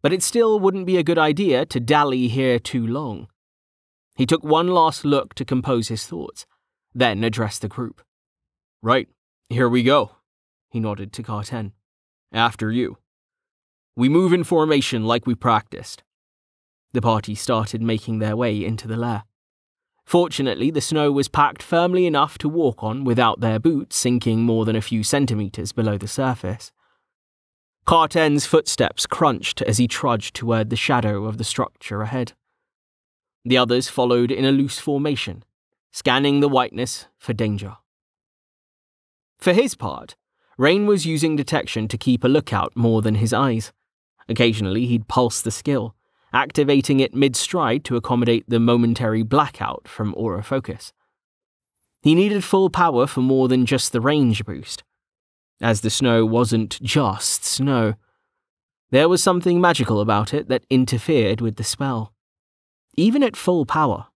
But 0.00 0.14
it 0.14 0.22
still 0.22 0.58
wouldn't 0.58 0.86
be 0.86 0.96
a 0.96 1.02
good 1.02 1.18
idea 1.18 1.66
to 1.66 1.80
dally 1.80 2.28
here 2.28 2.58
too 2.58 2.86
long. 2.86 3.28
He 4.16 4.24
took 4.24 4.42
one 4.42 4.68
last 4.68 5.04
look 5.04 5.34
to 5.34 5.44
compose 5.44 5.88
his 5.88 6.06
thoughts, 6.06 6.46
then 6.94 7.22
addressed 7.22 7.60
the 7.60 7.68
group. 7.68 8.00
Right, 8.82 9.10
here 9.50 9.68
we 9.68 9.82
go. 9.82 10.12
He 10.70 10.80
nodded 10.80 11.12
to 11.12 11.22
Carten. 11.22 11.74
After 12.32 12.72
you. 12.72 12.96
We 13.96 14.08
move 14.08 14.32
in 14.32 14.44
formation 14.44 15.04
like 15.04 15.26
we 15.26 15.34
practiced. 15.34 16.02
The 16.94 17.02
party 17.02 17.34
started 17.34 17.82
making 17.82 18.18
their 18.18 18.34
way 18.34 18.64
into 18.64 18.88
the 18.88 18.96
lair. 18.96 19.24
Fortunately, 20.10 20.72
the 20.72 20.80
snow 20.80 21.12
was 21.12 21.28
packed 21.28 21.62
firmly 21.62 22.04
enough 22.04 22.36
to 22.38 22.48
walk 22.48 22.82
on 22.82 23.04
without 23.04 23.38
their 23.38 23.60
boots 23.60 23.94
sinking 23.94 24.40
more 24.40 24.64
than 24.64 24.74
a 24.74 24.82
few 24.82 25.04
centimetres 25.04 25.70
below 25.70 25.96
the 25.96 26.08
surface. 26.08 26.72
Carten's 27.84 28.44
footsteps 28.44 29.06
crunched 29.06 29.62
as 29.62 29.78
he 29.78 29.86
trudged 29.86 30.34
toward 30.34 30.68
the 30.68 30.74
shadow 30.74 31.26
of 31.26 31.38
the 31.38 31.44
structure 31.44 32.02
ahead. 32.02 32.32
The 33.44 33.56
others 33.56 33.88
followed 33.88 34.32
in 34.32 34.44
a 34.44 34.50
loose 34.50 34.80
formation, 34.80 35.44
scanning 35.92 36.40
the 36.40 36.48
whiteness 36.48 37.06
for 37.16 37.32
danger. 37.32 37.76
For 39.38 39.52
his 39.52 39.76
part, 39.76 40.16
Rain 40.58 40.86
was 40.86 41.06
using 41.06 41.36
detection 41.36 41.86
to 41.86 41.96
keep 41.96 42.24
a 42.24 42.28
lookout 42.28 42.72
more 42.74 43.00
than 43.00 43.14
his 43.14 43.32
eyes. 43.32 43.72
Occasionally, 44.28 44.86
he'd 44.86 45.06
pulse 45.06 45.40
the 45.40 45.52
skill, 45.52 45.94
activating 46.32 47.00
it 47.00 47.14
mid 47.14 47.36
stride 47.36 47.84
to 47.84 47.96
accommodate 47.96 48.44
the 48.48 48.60
momentary 48.60 49.22
blackout 49.22 49.88
from 49.88 50.14
aura 50.16 50.42
focus. 50.42 50.92
He 52.02 52.14
needed 52.14 52.44
full 52.44 52.70
power 52.70 53.06
for 53.06 53.20
more 53.20 53.48
than 53.48 53.66
just 53.66 53.92
the 53.92 54.00
range 54.00 54.44
boost, 54.44 54.82
as 55.60 55.82
the 55.82 55.90
snow 55.90 56.24
wasn't 56.24 56.80
just 56.82 57.44
snow. 57.44 57.94
There 58.90 59.08
was 59.08 59.22
something 59.22 59.60
magical 59.60 60.00
about 60.00 60.32
it 60.32 60.48
that 60.48 60.64
interfered 60.70 61.40
with 61.40 61.56
the 61.56 61.64
spell. 61.64 62.12
Even 62.96 63.22
at 63.22 63.36
full 63.36 63.66
power, 63.66 64.06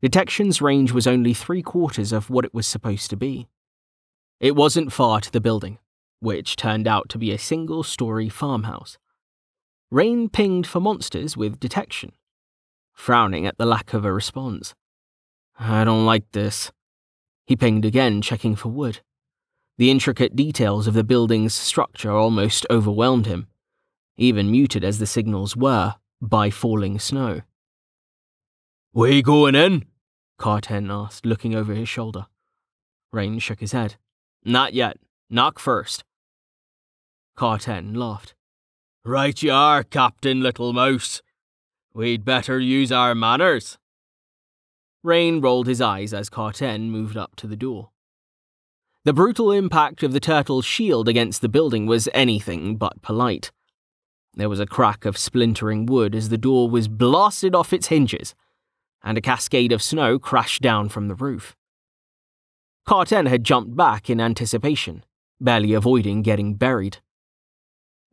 detection's 0.00 0.62
range 0.62 0.92
was 0.92 1.06
only 1.06 1.34
three 1.34 1.62
quarters 1.62 2.12
of 2.12 2.30
what 2.30 2.44
it 2.44 2.54
was 2.54 2.66
supposed 2.66 3.10
to 3.10 3.16
be. 3.16 3.48
It 4.40 4.56
wasn't 4.56 4.92
far 4.92 5.20
to 5.20 5.30
the 5.30 5.40
building, 5.40 5.78
which 6.20 6.56
turned 6.56 6.88
out 6.88 7.08
to 7.10 7.18
be 7.18 7.32
a 7.32 7.38
single 7.38 7.82
story 7.82 8.28
farmhouse. 8.28 8.98
Rain 9.90 10.28
pinged 10.28 10.66
for 10.66 10.80
monsters 10.80 11.36
with 11.36 11.60
detection, 11.60 12.12
frowning 12.92 13.46
at 13.46 13.56
the 13.56 13.66
lack 13.66 13.94
of 13.94 14.04
a 14.04 14.12
response. 14.12 14.74
I 15.58 15.84
don't 15.84 16.04
like 16.04 16.30
this. 16.32 16.72
He 17.46 17.56
pinged 17.56 17.84
again, 17.84 18.20
checking 18.20 18.56
for 18.56 18.68
wood. 18.68 19.00
The 19.78 19.90
intricate 19.90 20.34
details 20.34 20.86
of 20.86 20.94
the 20.94 21.04
building's 21.04 21.54
structure 21.54 22.10
almost 22.10 22.66
overwhelmed 22.70 23.26
him, 23.26 23.46
even 24.16 24.50
muted 24.50 24.82
as 24.82 24.98
the 24.98 25.06
signals 25.06 25.56
were 25.56 25.94
by 26.20 26.50
falling 26.50 26.98
snow. 26.98 27.42
We 28.92 29.22
going 29.22 29.54
in? 29.54 29.84
Carten 30.38 30.90
asked, 30.90 31.26
looking 31.26 31.54
over 31.54 31.74
his 31.74 31.88
shoulder. 31.88 32.26
Rain 33.12 33.38
shook 33.38 33.60
his 33.60 33.72
head. 33.72 33.96
Not 34.44 34.74
yet. 34.74 34.98
Knock 35.28 35.58
first. 35.58 36.04
Carten 37.36 37.94
laughed. 37.94 38.35
Right 39.06 39.40
you 39.40 39.52
are, 39.52 39.84
Captain 39.84 40.40
Little 40.40 40.72
Mouse. 40.72 41.22
We'd 41.94 42.24
better 42.24 42.58
use 42.58 42.90
our 42.90 43.14
manners. 43.14 43.78
Rain 45.04 45.40
rolled 45.40 45.68
his 45.68 45.80
eyes 45.80 46.12
as 46.12 46.28
Carten 46.28 46.90
moved 46.90 47.16
up 47.16 47.36
to 47.36 47.46
the 47.46 47.54
door. 47.54 47.90
The 49.04 49.12
brutal 49.12 49.52
impact 49.52 50.02
of 50.02 50.12
the 50.12 50.18
turtle's 50.18 50.64
shield 50.64 51.06
against 51.06 51.40
the 51.40 51.48
building 51.48 51.86
was 51.86 52.08
anything 52.12 52.78
but 52.78 53.00
polite. 53.00 53.52
There 54.34 54.48
was 54.48 54.58
a 54.58 54.66
crack 54.66 55.04
of 55.04 55.16
splintering 55.16 55.86
wood 55.86 56.12
as 56.12 56.28
the 56.28 56.36
door 56.36 56.68
was 56.68 56.88
blasted 56.88 57.54
off 57.54 57.72
its 57.72 57.86
hinges, 57.86 58.34
and 59.04 59.16
a 59.16 59.20
cascade 59.20 59.70
of 59.70 59.84
snow 59.84 60.18
crashed 60.18 60.62
down 60.62 60.88
from 60.88 61.06
the 61.06 61.14
roof. 61.14 61.54
Carten 62.84 63.26
had 63.26 63.44
jumped 63.44 63.76
back 63.76 64.10
in 64.10 64.20
anticipation, 64.20 65.04
barely 65.40 65.74
avoiding 65.74 66.22
getting 66.22 66.56
buried. 66.56 66.98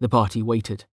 The 0.04 0.10
party 0.10 0.42
waited. 0.42 0.84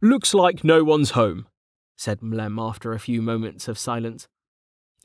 Looks 0.00 0.34
like 0.34 0.62
no 0.62 0.84
one's 0.84 1.10
home, 1.18 1.48
said 1.96 2.20
Mlem 2.20 2.64
after 2.64 2.92
a 2.92 3.00
few 3.00 3.20
moments 3.20 3.66
of 3.66 3.76
silence. 3.76 4.28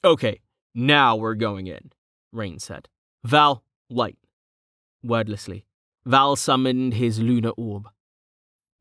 Okay, 0.06 0.42
now 0.76 1.16
we're 1.16 1.34
going 1.34 1.66
in, 1.66 1.92
Rain 2.32 2.60
said. 2.60 2.88
Val, 3.24 3.64
light. 3.90 4.20
Wordlessly, 5.04 5.66
Val 6.06 6.36
summoned 6.36 6.94
his 6.94 7.20
lunar 7.20 7.50
orb. 7.58 7.90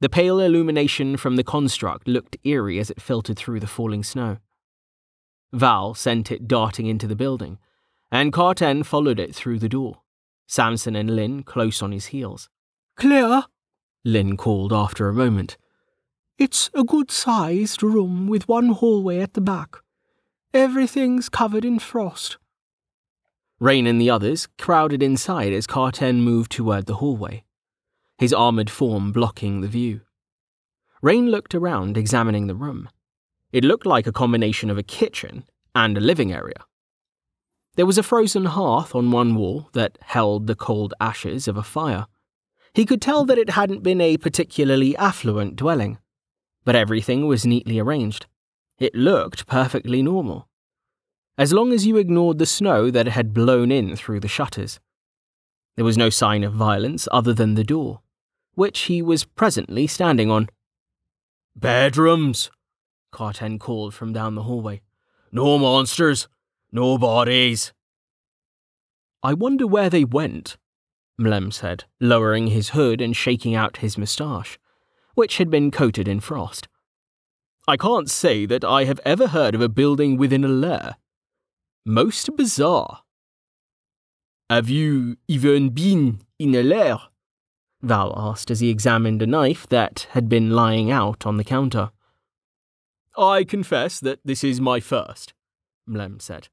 The 0.02 0.10
pale 0.10 0.40
illumination 0.40 1.16
from 1.16 1.36
the 1.36 1.42
construct 1.42 2.06
looked 2.06 2.36
eerie 2.44 2.78
as 2.78 2.90
it 2.90 3.00
filtered 3.00 3.38
through 3.38 3.60
the 3.60 3.66
falling 3.66 4.02
snow. 4.02 4.36
Val 5.54 5.94
sent 5.94 6.30
it 6.30 6.46
darting 6.46 6.84
into 6.84 7.06
the 7.06 7.16
building, 7.16 7.58
and 8.12 8.30
Carten 8.30 8.82
followed 8.82 9.18
it 9.18 9.34
through 9.34 9.58
the 9.58 9.70
door, 9.70 10.02
Samson 10.46 10.94
and 10.94 11.16
Lin 11.16 11.42
close 11.42 11.80
on 11.80 11.92
his 11.92 12.08
heels. 12.08 12.50
Clear, 12.98 13.44
Lin 14.06 14.36
called 14.36 14.72
after 14.72 15.08
a 15.08 15.12
moment. 15.12 15.56
It's 16.38 16.70
a 16.72 16.84
good 16.84 17.10
sized 17.10 17.82
room 17.82 18.28
with 18.28 18.46
one 18.46 18.68
hallway 18.68 19.18
at 19.18 19.34
the 19.34 19.40
back. 19.40 19.78
Everything's 20.54 21.28
covered 21.28 21.64
in 21.64 21.80
frost. 21.80 22.38
Rain 23.58 23.84
and 23.84 24.00
the 24.00 24.08
others 24.08 24.46
crowded 24.58 25.02
inside 25.02 25.52
as 25.52 25.66
Carten 25.66 26.20
moved 26.20 26.52
toward 26.52 26.86
the 26.86 26.94
hallway, 26.94 27.42
his 28.16 28.32
armored 28.32 28.70
form 28.70 29.10
blocking 29.10 29.60
the 29.60 29.66
view. 29.66 30.02
Rain 31.02 31.30
looked 31.30 31.54
around, 31.54 31.96
examining 31.96 32.46
the 32.46 32.54
room. 32.54 32.88
It 33.50 33.64
looked 33.64 33.86
like 33.86 34.06
a 34.06 34.12
combination 34.12 34.70
of 34.70 34.78
a 34.78 34.84
kitchen 34.84 35.46
and 35.74 35.98
a 35.98 36.00
living 36.00 36.32
area. 36.32 36.64
There 37.74 37.86
was 37.86 37.98
a 37.98 38.04
frozen 38.04 38.44
hearth 38.44 38.94
on 38.94 39.10
one 39.10 39.34
wall 39.34 39.68
that 39.72 39.98
held 40.00 40.46
the 40.46 40.54
cold 40.54 40.94
ashes 41.00 41.48
of 41.48 41.56
a 41.56 41.64
fire. 41.64 42.06
He 42.76 42.84
could 42.84 43.00
tell 43.00 43.24
that 43.24 43.38
it 43.38 43.48
hadn't 43.48 43.82
been 43.82 44.02
a 44.02 44.18
particularly 44.18 44.94
affluent 44.98 45.56
dwelling, 45.56 45.96
but 46.62 46.76
everything 46.76 47.26
was 47.26 47.46
neatly 47.46 47.78
arranged. 47.78 48.26
It 48.78 48.94
looked 48.94 49.46
perfectly 49.46 50.02
normal. 50.02 50.46
As 51.38 51.54
long 51.54 51.72
as 51.72 51.86
you 51.86 51.96
ignored 51.96 52.38
the 52.38 52.44
snow 52.44 52.90
that 52.90 53.08
had 53.08 53.32
blown 53.32 53.72
in 53.72 53.96
through 53.96 54.20
the 54.20 54.28
shutters. 54.28 54.78
There 55.76 55.86
was 55.86 55.96
no 55.96 56.10
sign 56.10 56.44
of 56.44 56.52
violence 56.52 57.08
other 57.10 57.32
than 57.32 57.54
the 57.54 57.64
door, 57.64 58.02
which 58.56 58.80
he 58.80 59.00
was 59.00 59.24
presently 59.24 59.86
standing 59.86 60.30
on. 60.30 60.50
Bedrooms, 61.58 62.50
Carten 63.10 63.58
called 63.58 63.94
from 63.94 64.12
down 64.12 64.34
the 64.34 64.42
hallway. 64.42 64.82
No 65.32 65.56
monsters, 65.56 66.28
no 66.70 66.98
bodies. 66.98 67.72
I 69.22 69.32
wonder 69.32 69.66
where 69.66 69.88
they 69.88 70.04
went, 70.04 70.58
Mlem 71.20 71.52
said, 71.52 71.84
lowering 72.00 72.48
his 72.48 72.70
hood 72.70 73.00
and 73.00 73.16
shaking 73.16 73.54
out 73.54 73.78
his 73.78 73.96
moustache, 73.96 74.58
which 75.14 75.38
had 75.38 75.50
been 75.50 75.70
coated 75.70 76.06
in 76.06 76.20
frost. 76.20 76.68
I 77.66 77.76
can't 77.76 78.10
say 78.10 78.46
that 78.46 78.64
I 78.64 78.84
have 78.84 79.00
ever 79.04 79.28
heard 79.28 79.54
of 79.54 79.60
a 79.60 79.68
building 79.68 80.16
within 80.16 80.44
a 80.44 80.48
lair. 80.48 80.96
Most 81.84 82.36
bizarre. 82.36 83.02
Have 84.48 84.68
you 84.68 85.16
even 85.26 85.70
been 85.70 86.20
in 86.38 86.54
a 86.54 86.62
lair? 86.62 86.98
Val 87.82 88.12
asked 88.16 88.50
as 88.50 88.60
he 88.60 88.70
examined 88.70 89.22
a 89.22 89.26
knife 89.26 89.66
that 89.68 90.06
had 90.10 90.28
been 90.28 90.50
lying 90.50 90.90
out 90.90 91.26
on 91.26 91.36
the 91.36 91.44
counter. 91.44 91.90
I 93.18 93.44
confess 93.44 93.98
that 94.00 94.20
this 94.24 94.44
is 94.44 94.60
my 94.60 94.78
first, 94.78 95.34
Mlem 95.88 96.20
said. 96.20 96.48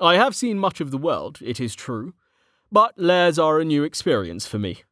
I 0.00 0.14
have 0.14 0.36
seen 0.36 0.58
much 0.58 0.80
of 0.80 0.90
the 0.90 0.98
world, 0.98 1.38
it 1.42 1.60
is 1.60 1.74
true, 1.74 2.14
but 2.72 2.98
lairs 2.98 3.38
are 3.38 3.58
a 3.58 3.64
new 3.64 3.84
experience 3.84 4.46
for 4.46 4.58
me. 4.58 4.84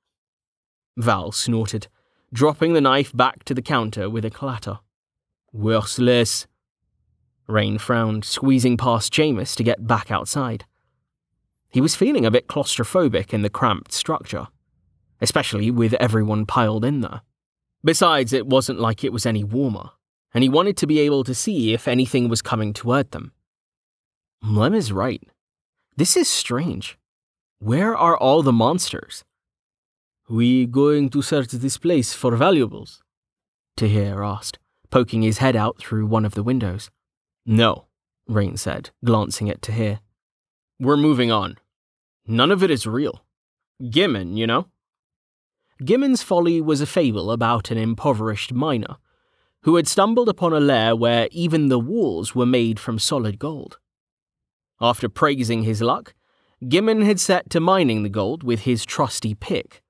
Val 0.97 1.31
snorted, 1.33 1.89
dropping 2.33 2.73
the 2.73 2.81
knife 2.81 3.17
back 3.17 3.45
to 3.45 3.55
the 3.55 3.63
counter 3.63 4.11
with 4.11 4.25
a 4.25 4.31
clatter. 4.31 4.81
Worthless. 5.53 6.47
Rain 7.47 7.79
frowned, 7.79 8.25
squeezing 8.25 8.77
past 8.77 9.13
Jameis 9.13 9.57
to 9.57 9.63
get 9.63 9.87
back 9.87 10.11
outside. 10.11 10.65
He 11.71 11.81
was 11.81 11.95
feeling 11.95 12.27
a 12.27 12.31
bit 12.31 12.49
claustrophobic 12.49 13.33
in 13.33 13.43
the 13.43 13.51
cramped 13.51 13.93
structure, 13.93 14.49
especially 15.21 15.71
with 15.71 15.95
everyone 15.95 16.47
piled 16.47 16.85
in 16.85 17.01
there. 17.01 17.23
Besides, 17.85 18.33
it 18.33 18.47
wasn't 18.47 18.81
like 18.81 19.05
it 19.05 19.13
was 19.13 19.25
any 19.25 19.45
warmer, 19.45 19.91
and 20.35 20.43
he 20.43 20.49
wanted 20.49 20.77
to 20.79 20.87
be 20.87 20.99
able 21.01 21.25
to 21.25 21.35
see 21.35 21.73
if 21.73 21.87
anything 21.87 22.29
was 22.29 22.43
coming 22.43 22.73
toward 22.73 23.13
them. 23.13 23.33
Mlem 24.45 24.75
is 24.75 24.93
right. 24.93 25.23
This 25.97 26.17
is 26.17 26.29
strange. 26.29 26.98
Where 27.61 27.97
are 27.97 28.17
all 28.17 28.45
the 28.45 28.53
monsters? 28.53 29.25
We 30.29 30.65
going 30.65 31.11
to 31.11 31.23
search 31.23 31.49
this 31.49 31.77
place 31.77 32.15
for 32.15 32.37
valuables? 32.37 33.03
Tahir 33.77 34.23
asked, 34.23 34.61
poking 34.91 35.23
his 35.23 35.39
head 35.39 35.57
out 35.57 35.79
through 35.79 36.07
one 36.07 36.25
of 36.25 36.35
the 36.35 36.45
windows. 36.45 36.89
No, 37.45 37.87
Rain 38.29 38.57
said, 38.57 38.91
glancing 39.05 39.51
at 39.51 39.61
Tahir. 39.61 39.99
We're 40.79 40.97
moving 40.97 41.33
on. 41.33 41.59
None 42.29 42.53
of 42.53 42.63
it 42.63 42.71
is 42.71 42.87
real. 42.87 43.25
Gimmon, 43.91 44.37
you 44.37 44.47
know? 44.47 44.69
Gimmon's 45.85 46.23
Folly 46.23 46.61
was 46.61 46.81
a 46.81 46.87
fable 46.87 47.33
about 47.33 47.73
an 47.73 47.79
impoverished 47.79 48.53
miner 48.53 48.99
who 49.63 49.75
had 49.75 49.89
stumbled 49.89 50.29
upon 50.29 50.53
a 50.53 50.61
lair 50.61 50.95
where 50.95 51.29
even 51.33 51.69
the 51.69 51.81
walls 51.81 52.37
were 52.37 52.47
made 52.47 52.79
from 52.79 53.01
solid 53.01 53.41
gold. 53.41 53.79
After 54.81 55.09
praising 55.09 55.65
his 55.65 55.83
luck, 55.83 56.15
Gimmon 56.67 57.03
had 57.03 57.21
set 57.21 57.51
to 57.51 57.61
mining 57.61 58.03
the 58.03 58.09
gold 58.09 58.43
with 58.43 58.61
his 58.61 58.85
trusty 58.85 59.35
pick. 59.35 59.83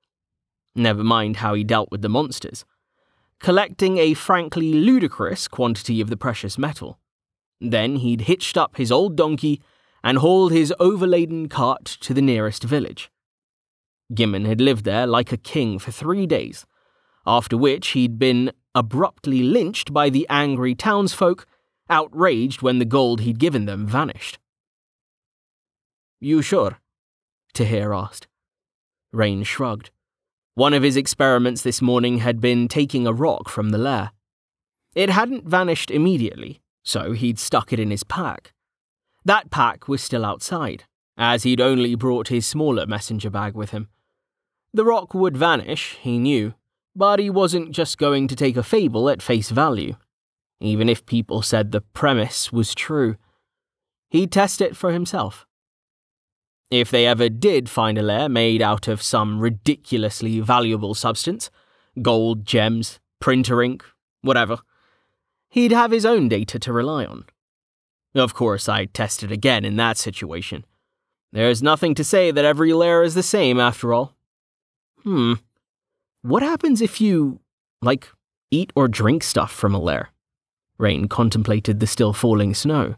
Never 0.75 1.03
mind 1.03 1.37
how 1.37 1.55
he 1.55 1.63
dealt 1.63 1.89
with 1.89 2.03
the 2.03 2.09
monsters, 2.09 2.63
collecting 3.39 3.97
a 3.97 4.13
frankly 4.13 4.73
ludicrous 4.73 5.47
quantity 5.47 5.99
of 5.99 6.09
the 6.09 6.17
precious 6.17 6.57
metal. 6.57 6.99
Then 7.59 7.97
he'd 7.97 8.21
hitched 8.21 8.55
up 8.55 8.77
his 8.77 8.91
old 8.91 9.15
donkey 9.15 9.61
and 10.03 10.19
hauled 10.19 10.51
his 10.51 10.73
overladen 10.79 11.49
cart 11.49 11.85
to 12.01 12.13
the 12.13 12.21
nearest 12.21 12.63
village. 12.63 13.09
Gimmon 14.13 14.45
had 14.45 14.61
lived 14.61 14.85
there 14.85 15.07
like 15.07 15.31
a 15.31 15.37
king 15.37 15.79
for 15.79 15.91
three 15.91 16.27
days, 16.27 16.65
after 17.25 17.57
which 17.57 17.89
he'd 17.89 18.19
been 18.19 18.51
abruptly 18.75 19.41
lynched 19.41 19.91
by 19.91 20.09
the 20.09 20.25
angry 20.29 20.75
townsfolk, 20.75 21.47
outraged 21.89 22.61
when 22.61 22.79
the 22.79 22.85
gold 22.85 23.21
he'd 23.21 23.39
given 23.39 23.65
them 23.65 23.87
vanished. 23.87 24.37
You 26.19 26.41
sure? 26.41 26.79
Tahir 27.53 27.93
asked. 27.93 28.27
Rain 29.11 29.43
shrugged. 29.43 29.89
One 30.55 30.73
of 30.73 30.83
his 30.83 30.97
experiments 30.97 31.61
this 31.61 31.81
morning 31.81 32.17
had 32.17 32.41
been 32.41 32.67
taking 32.67 33.07
a 33.07 33.13
rock 33.13 33.47
from 33.47 33.69
the 33.69 33.77
lair. 33.77 34.11
It 34.95 35.09
hadn't 35.09 35.47
vanished 35.47 35.89
immediately, 35.89 36.61
so 36.83 37.13
he'd 37.13 37.39
stuck 37.39 37.71
it 37.71 37.79
in 37.79 37.91
his 37.91 38.03
pack. 38.03 38.53
That 39.23 39.51
pack 39.51 39.87
was 39.87 40.01
still 40.01 40.25
outside, 40.25 40.83
as 41.17 41.43
he'd 41.43 41.61
only 41.61 41.95
brought 41.95 42.27
his 42.27 42.45
smaller 42.45 42.85
messenger 42.85 43.29
bag 43.29 43.55
with 43.55 43.71
him. 43.71 43.87
The 44.73 44.85
rock 44.85 45.13
would 45.13 45.37
vanish, 45.37 45.97
he 46.01 46.17
knew, 46.17 46.53
but 46.95 47.19
he 47.19 47.29
wasn't 47.29 47.71
just 47.71 47.97
going 47.97 48.27
to 48.27 48.35
take 48.35 48.57
a 48.57 48.63
fable 48.63 49.09
at 49.09 49.21
face 49.21 49.49
value, 49.49 49.95
even 50.59 50.89
if 50.89 51.05
people 51.05 51.41
said 51.41 51.71
the 51.71 51.81
premise 51.81 52.51
was 52.51 52.75
true. 52.75 53.15
He'd 54.09 54.31
test 54.31 54.59
it 54.59 54.75
for 54.75 54.91
himself. 54.91 55.45
If 56.71 56.91
they 56.91 57.07
ever 57.07 57.29
did 57.29 57.69
find 57.69 57.97
a 57.97 58.03
lair 58.03 58.29
made 58.29 58.61
out 58.61 58.87
of 58.87 59.01
some 59.01 59.39
ridiculously 59.39 60.39
valuable 60.39 60.93
substance 60.93 61.49
gold, 62.01 62.45
gems, 62.45 62.99
printer 63.19 63.61
ink, 63.61 63.83
whatever 64.21 64.59
he'd 65.49 65.71
have 65.71 65.91
his 65.91 66.05
own 66.05 66.29
data 66.29 66.59
to 66.59 66.71
rely 66.71 67.05
on. 67.05 67.25
Of 68.15 68.33
course, 68.33 68.69
I'd 68.69 68.93
test 68.93 69.23
it 69.23 69.31
again 69.31 69.65
in 69.65 69.75
that 69.75 69.97
situation. 69.97 70.65
There's 71.31 71.61
nothing 71.61 71.93
to 71.95 72.03
say 72.03 72.31
that 72.31 72.45
every 72.45 72.73
lair 72.73 73.03
is 73.03 73.13
the 73.13 73.23
same, 73.23 73.59
after 73.59 73.93
all. 73.93 74.15
Hmm. 75.03 75.33
What 76.21 76.41
happens 76.41 76.81
if 76.81 76.99
you, 76.99 77.39
like, 77.81 78.07
eat 78.51 78.71
or 78.75 78.87
drink 78.87 79.23
stuff 79.23 79.51
from 79.51 79.75
a 79.75 79.79
lair? 79.79 80.09
Rain 80.77 81.07
contemplated 81.07 81.79
the 81.79 81.87
still 81.87 82.13
falling 82.13 82.53
snow. 82.53 82.95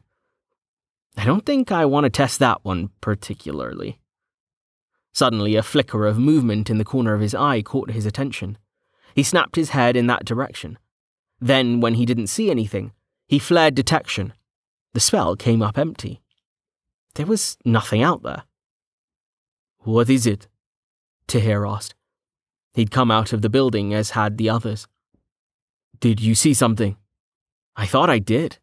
I 1.18 1.26
don't 1.26 1.46
think 1.46 1.72
I 1.72 1.86
want 1.86 2.06
to 2.06 2.10
test 2.10 2.40
that 2.40 2.64
one 2.64 2.90
particularly. 3.02 4.00
Suddenly, 5.14 5.56
a 5.56 5.64
flicker 5.64 6.08
of 6.08 6.18
movement 6.18 6.70
in 6.70 6.78
the 6.78 6.86
corner 6.86 7.14
of 7.14 7.22
his 7.22 7.36
eye 7.36 7.62
caught 7.62 7.92
his 7.92 8.06
attention. 8.06 8.58
He 9.14 9.24
snapped 9.24 9.58
his 9.58 9.70
head 9.70 9.98
in 9.98 10.08
that 10.08 10.26
direction. 10.26 10.80
Then, 11.40 11.82
when 11.82 11.96
he 11.96 12.06
didn't 12.06 12.28
see 12.28 12.50
anything, 12.50 12.94
he 13.28 13.40
flared 13.40 13.76
detection. 13.76 14.34
The 14.94 15.00
spell 15.00 15.36
came 15.36 15.62
up 15.62 15.78
empty. 15.78 16.22
There 17.16 17.26
was 17.26 17.58
nothing 17.66 18.02
out 18.02 18.24
there. 18.24 18.44
What 19.80 20.10
is 20.10 20.26
it? 20.26 20.48
Tahir 21.28 21.66
asked. 21.66 21.96
He'd 22.74 22.92
come 22.92 23.12
out 23.12 23.34
of 23.34 23.42
the 23.42 23.50
building 23.50 23.94
as 23.94 24.12
had 24.12 24.38
the 24.38 24.50
others. 24.50 24.88
Did 26.00 26.22
you 26.22 26.36
see 26.36 26.54
something? 26.54 26.96
I 27.76 27.86
thought 27.86 28.10
I 28.10 28.20
did. 28.20 28.60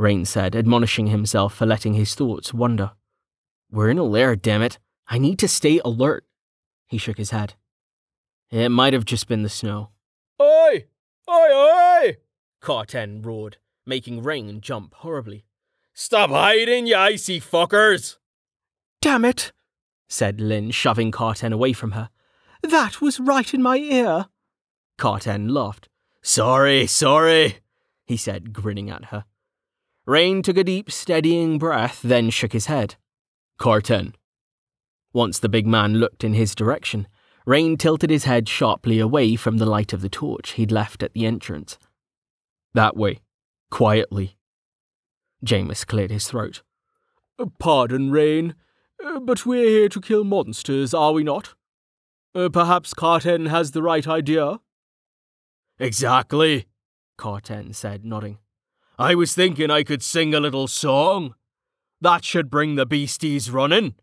Rain 0.00 0.24
said, 0.24 0.56
admonishing 0.56 1.08
himself 1.08 1.54
for 1.54 1.66
letting 1.66 1.94
his 1.94 2.14
thoughts 2.14 2.54
wander. 2.54 2.92
We're 3.70 3.90
in 3.90 3.98
a 3.98 4.04
lair, 4.04 4.34
damn 4.34 4.62
it. 4.62 4.78
I 5.06 5.18
need 5.18 5.38
to 5.40 5.48
stay 5.48 5.80
alert. 5.84 6.24
He 6.86 6.98
shook 6.98 7.18
his 7.18 7.30
head. 7.30 7.54
It 8.50 8.70
might 8.70 8.94
have 8.94 9.04
just 9.04 9.28
been 9.28 9.42
the 9.42 9.48
snow. 9.48 9.90
Oi! 10.40 10.86
Oi, 11.28 11.48
oi! 11.52 12.16
Carten 12.60 13.22
roared, 13.22 13.58
making 13.86 14.22
Rain 14.22 14.60
jump 14.60 14.94
horribly. 14.94 15.44
Stop 15.92 16.30
hiding, 16.30 16.86
you 16.86 16.96
icy 16.96 17.40
fuckers! 17.40 18.16
Damn 19.00 19.24
it, 19.24 19.52
said 20.08 20.40
Lin, 20.40 20.70
shoving 20.70 21.10
Carten 21.10 21.52
away 21.52 21.72
from 21.72 21.92
her. 21.92 22.10
That 22.62 23.00
was 23.00 23.20
right 23.20 23.52
in 23.52 23.62
my 23.62 23.76
ear. 23.76 24.26
Carten 24.98 25.48
laughed. 25.48 25.88
Sorry, 26.22 26.86
sorry, 26.86 27.58
he 28.04 28.16
said, 28.16 28.52
grinning 28.52 28.90
at 28.90 29.06
her. 29.06 29.24
Rain 30.06 30.42
took 30.42 30.56
a 30.56 30.64
deep, 30.64 30.90
steadying 30.90 31.58
breath, 31.58 32.00
then 32.02 32.30
shook 32.30 32.52
his 32.52 32.66
head. 32.66 32.96
Carten. 33.58 34.14
Once 35.12 35.38
the 35.38 35.48
big 35.48 35.66
man 35.66 35.94
looked 35.94 36.24
in 36.24 36.34
his 36.34 36.54
direction, 36.54 37.06
Rain 37.46 37.76
tilted 37.76 38.10
his 38.10 38.24
head 38.24 38.48
sharply 38.48 38.98
away 38.98 39.36
from 39.36 39.58
the 39.58 39.66
light 39.66 39.92
of 39.92 40.02
the 40.02 40.08
torch 40.08 40.52
he'd 40.52 40.72
left 40.72 41.02
at 41.02 41.12
the 41.12 41.26
entrance. 41.26 41.78
That 42.74 42.96
way. 42.96 43.20
Quietly. 43.70 44.36
Jameis 45.44 45.86
cleared 45.86 46.10
his 46.10 46.28
throat. 46.28 46.62
Pardon, 47.58 48.10
Rain, 48.10 48.54
but 49.22 49.46
we're 49.46 49.68
here 49.68 49.88
to 49.88 50.00
kill 50.00 50.24
monsters, 50.24 50.92
are 50.92 51.12
we 51.12 51.22
not? 51.22 51.54
Perhaps 52.34 52.94
Carten 52.94 53.46
has 53.46 53.70
the 53.70 53.82
right 53.82 54.06
idea? 54.06 54.60
Exactly, 55.78 56.66
Carten 57.16 57.72
said, 57.72 58.04
nodding. 58.04 58.38
I 59.00 59.14
was 59.14 59.34
thinking 59.34 59.70
I 59.70 59.82
could 59.82 60.02
sing 60.02 60.34
a 60.34 60.40
little 60.40 60.68
song. 60.68 61.34
That 62.02 62.22
should 62.22 62.50
bring 62.50 62.74
the 62.74 62.84
beasties 62.84 63.50
running. 63.50 63.94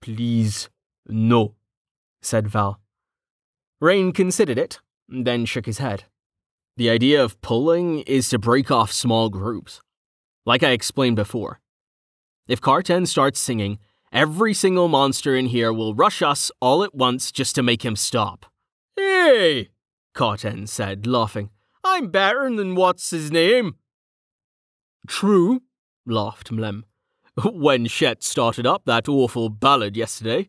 Please, 0.00 0.70
no, 1.06 1.54
said 2.22 2.48
Val. 2.48 2.80
Rain 3.78 4.12
considered 4.12 4.56
it, 4.56 4.80
then 5.06 5.44
shook 5.44 5.66
his 5.66 5.76
head. 5.76 6.04
The 6.78 6.88
idea 6.88 7.22
of 7.22 7.38
pulling 7.42 7.98
is 8.00 8.30
to 8.30 8.38
break 8.38 8.70
off 8.70 8.90
small 8.90 9.28
groups. 9.28 9.82
Like 10.46 10.62
I 10.62 10.70
explained 10.70 11.16
before. 11.16 11.60
If 12.46 12.62
Carten 12.62 13.04
starts 13.04 13.38
singing, 13.38 13.80
every 14.10 14.54
single 14.54 14.88
monster 14.88 15.36
in 15.36 15.44
here 15.44 15.74
will 15.74 15.94
rush 15.94 16.22
us 16.22 16.50
all 16.62 16.82
at 16.82 16.94
once 16.94 17.30
just 17.30 17.54
to 17.56 17.62
make 17.62 17.84
him 17.84 17.96
stop. 17.96 18.46
Hey! 18.96 19.68
Carten 20.14 20.66
said, 20.66 21.06
laughing. 21.06 21.50
I'm 21.90 22.10
better 22.10 22.54
than 22.54 22.74
what's 22.74 23.10
his 23.10 23.32
name. 23.32 23.76
True, 25.06 25.62
laughed 26.06 26.50
Mlem. 26.52 26.84
When 27.44 27.86
Shet 27.86 28.22
started 28.22 28.66
up 28.66 28.84
that 28.84 29.08
awful 29.08 29.48
ballad 29.48 29.96
yesterday, 29.96 30.48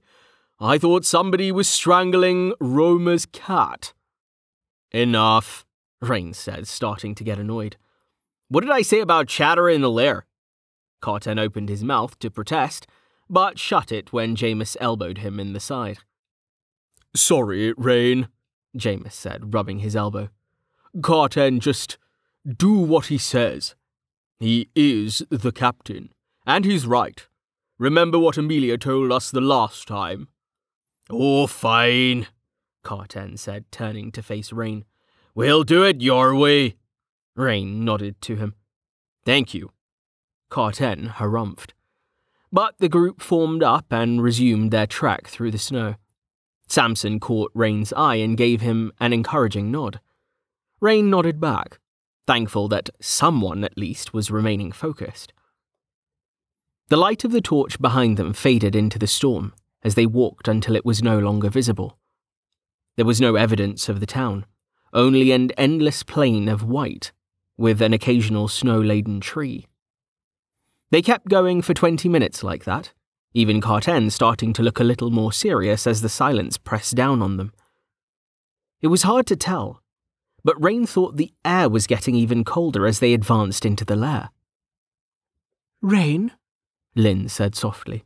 I 0.60 0.78
thought 0.78 1.06
somebody 1.06 1.52
was 1.52 1.68
strangling 1.68 2.54
Roma's 2.60 3.26
cat. 3.26 3.94
Enough, 4.92 5.66
Rain 6.02 6.34
said, 6.34 6.68
starting 6.68 7.16
to 7.16 7.24
get 7.24 7.40
annoyed. 7.40 7.78
What 8.50 8.62
did 8.62 8.72
I 8.72 8.82
say 8.82 9.00
about 9.00 9.28
chatter 9.28 9.70
in 9.70 9.82
the 9.82 9.90
lair? 9.90 10.26
Carten 11.02 11.40
opened 11.40 11.70
his 11.70 11.84
mouth 11.84 12.20
to 12.20 12.30
protest, 12.30 12.88
but 13.30 13.58
shut 13.58 13.92
it 13.92 14.12
when 14.12 14.36
Jameis 14.36 14.76
elbowed 14.80 15.20
him 15.20 15.40
in 15.40 15.54
the 15.54 15.60
side. 15.60 16.00
Sorry, 17.16 17.74
Rain, 17.78 18.28
Jameis 18.78 19.14
said, 19.14 19.54
rubbing 19.54 19.80
his 19.80 19.96
elbow. 19.96 20.30
Carten, 21.02 21.60
just 21.60 21.98
do 22.46 22.74
what 22.74 23.08
he 23.08 23.18
says. 23.18 23.76
He 24.40 24.70
is 24.76 25.24
the 25.30 25.52
captain, 25.52 26.14
and 26.46 26.66
he's 26.66 26.86
right. 26.86 27.28
Remember 27.78 28.18
what 28.20 28.38
Amelia 28.38 28.78
told 28.78 29.12
us 29.12 29.32
the 29.32 29.42
last 29.42 29.88
time. 29.88 30.30
Oh, 31.10 31.48
fine, 31.48 32.28
Carten 32.84 33.38
said, 33.38 33.66
turning 33.72 34.12
to 34.12 34.22
face 34.22 34.52
Rain. 34.52 34.86
We'll 35.36 35.64
do 35.64 35.84
it 35.84 36.02
your 36.02 36.36
way. 36.36 36.76
Rain 37.36 37.86
nodded 37.86 38.22
to 38.24 38.36
him. 38.36 38.56
Thank 39.26 39.54
you. 39.54 39.72
Carten 40.50 41.10
harumphed. 41.10 41.72
But 42.52 42.76
the 42.80 42.90
group 42.90 43.22
formed 43.22 43.62
up 43.62 43.86
and 43.92 44.24
resumed 44.24 44.72
their 44.72 44.88
trek 44.88 45.28
through 45.28 45.52
the 45.52 45.58
snow. 45.58 45.96
Samson 46.68 47.20
caught 47.20 47.52
Rain's 47.54 47.94
eye 47.94 48.16
and 48.16 48.38
gave 48.38 48.62
him 48.62 48.92
an 49.00 49.14
encouraging 49.14 49.72
nod. 49.72 50.00
Rain 50.82 51.10
nodded 51.10 51.40
back, 51.40 51.80
thankful 52.26 52.68
that 52.70 52.90
someone 53.02 53.64
at 53.64 53.78
least 53.78 54.14
was 54.14 54.32
remaining 54.32 54.72
focused. 54.72 55.34
The 56.90 56.98
light 56.98 57.24
of 57.24 57.32
the 57.32 57.42
torch 57.42 57.80
behind 57.80 58.18
them 58.18 58.34
faded 58.34 58.76
into 58.76 58.98
the 58.98 59.08
storm 59.08 59.54
as 59.84 59.96
they 59.96 60.06
walked 60.06 60.48
until 60.48 60.76
it 60.76 60.86
was 60.86 61.04
no 61.04 61.20
longer 61.20 61.50
visible. 61.50 61.98
There 62.96 63.06
was 63.06 63.22
no 63.22 63.36
evidence 63.36 63.90
of 63.90 64.00
the 64.00 64.06
town, 64.06 64.46
only 64.94 65.32
an 65.32 65.52
endless 65.52 66.04
plain 66.04 66.50
of 66.50 66.64
white, 66.64 67.12
with 67.58 67.82
an 67.82 67.94
occasional 67.94 68.48
snow 68.48 68.80
laden 68.80 69.20
tree. 69.20 69.68
They 70.92 71.02
kept 71.02 71.30
going 71.30 71.62
for 71.62 71.74
20 71.74 72.10
minutes 72.10 72.44
like 72.44 72.64
that, 72.64 72.94
even 73.34 73.62
Carten 73.62 74.10
starting 74.10 74.54
to 74.54 74.64
look 74.64 74.80
a 74.80 74.84
little 74.84 75.12
more 75.12 75.32
serious 75.32 75.86
as 75.86 76.02
the 76.02 76.10
silence 76.10 76.58
pressed 76.58 76.96
down 76.96 77.22
on 77.22 77.38
them. 77.38 77.54
It 78.82 78.88
was 78.88 79.04
hard 79.04 79.28
to 79.28 79.36
tell, 79.36 79.84
but 80.44 80.62
Rain 80.62 80.86
thought 80.86 81.18
the 81.18 81.34
air 81.44 81.70
was 81.70 81.88
getting 81.88 82.16
even 82.16 82.44
colder 82.44 82.86
as 82.86 83.00
they 83.00 83.14
advanced 83.14 83.66
into 83.66 83.86
the 83.86 83.96
lair. 83.96 84.30
Rain? 85.82 86.32
Lin 86.96 87.30
said 87.30 87.56
softly, 87.56 88.04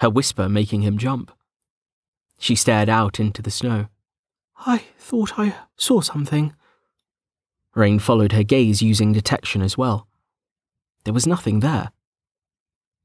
her 0.00 0.10
whisper 0.10 0.48
making 0.48 0.82
him 0.82 0.98
jump. 0.98 1.32
She 2.38 2.54
stared 2.54 2.88
out 2.88 3.18
into 3.18 3.42
the 3.42 3.50
snow. 3.50 3.86
I 4.58 4.84
thought 4.98 5.38
I 5.38 5.54
saw 5.76 6.00
something. 6.00 6.54
Rain 7.74 7.98
followed 7.98 8.32
her 8.32 8.42
gaze 8.42 8.80
using 8.82 9.12
detection 9.12 9.62
as 9.62 9.76
well. 9.76 10.08
There 11.04 11.14
was 11.14 11.26
nothing 11.26 11.60
there. 11.60 11.90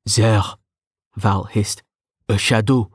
There, 0.06 0.44
Val 1.16 1.44
hissed. 1.46 1.84
A 2.30 2.38
shadow. 2.38 2.90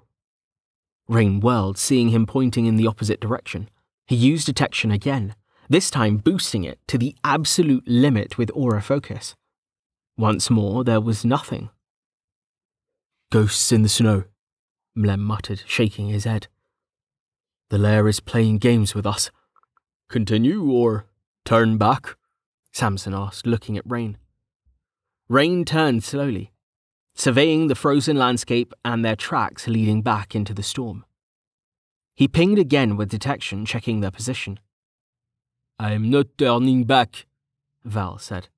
Rain 1.09 1.41
whirled, 1.41 1.79
seeing 1.79 2.09
him 2.09 2.27
pointing 2.27 2.67
in 2.67 2.77
the 2.77 2.87
opposite 2.87 3.21
direction. 3.21 3.69
He 4.07 4.17
used 4.17 4.47
detection 4.47 4.91
again, 4.91 5.35
this 5.69 5.91
time 5.91 6.19
boosting 6.19 6.65
it 6.65 6.79
to 6.89 6.99
the 6.99 7.15
absolute 7.25 7.87
limit 7.87 8.39
with 8.39 8.51
aura 8.55 8.83
focus. 8.83 9.35
Once 10.17 10.51
more, 10.51 10.85
there 10.85 11.01
was 11.01 11.25
nothing. 11.25 11.71
Ghosts 13.31 13.73
in 13.73 13.83
the 13.83 13.89
snow, 13.89 14.25
Mlem 14.97 15.21
muttered, 15.21 15.63
shaking 15.67 16.09
his 16.09 16.25
head. 16.25 16.49
The 17.69 17.79
lair 17.79 18.07
is 18.09 18.21
playing 18.21 18.59
games 18.59 18.95
with 18.95 19.07
us. 19.07 19.31
Continue 20.09 20.71
or 20.71 21.07
turn 21.45 21.77
back? 21.77 22.17
Samson 22.73 23.13
asked, 23.13 23.47
looking 23.47 23.77
at 23.77 23.91
Rain. 23.91 24.17
Rain 25.29 25.65
turned 25.65 26.05
slowly, 26.05 26.53
surveying 27.15 27.67
the 27.67 27.75
frozen 27.75 28.17
landscape 28.17 28.73
and 28.85 29.05
their 29.05 29.17
tracks 29.17 29.67
leading 29.67 30.03
back 30.03 30.35
into 30.35 30.55
the 30.55 30.63
storm. 30.63 31.05
He 32.15 32.29
pinged 32.29 32.59
again 32.59 32.97
with 32.97 33.11
detection, 33.11 33.67
checking 33.67 34.01
their 34.01 34.11
position. 34.11 34.61
I'm 35.79 36.11
not 36.11 36.39
turning 36.39 36.85
back, 36.85 37.27
Val 37.85 38.19
said. 38.19 38.49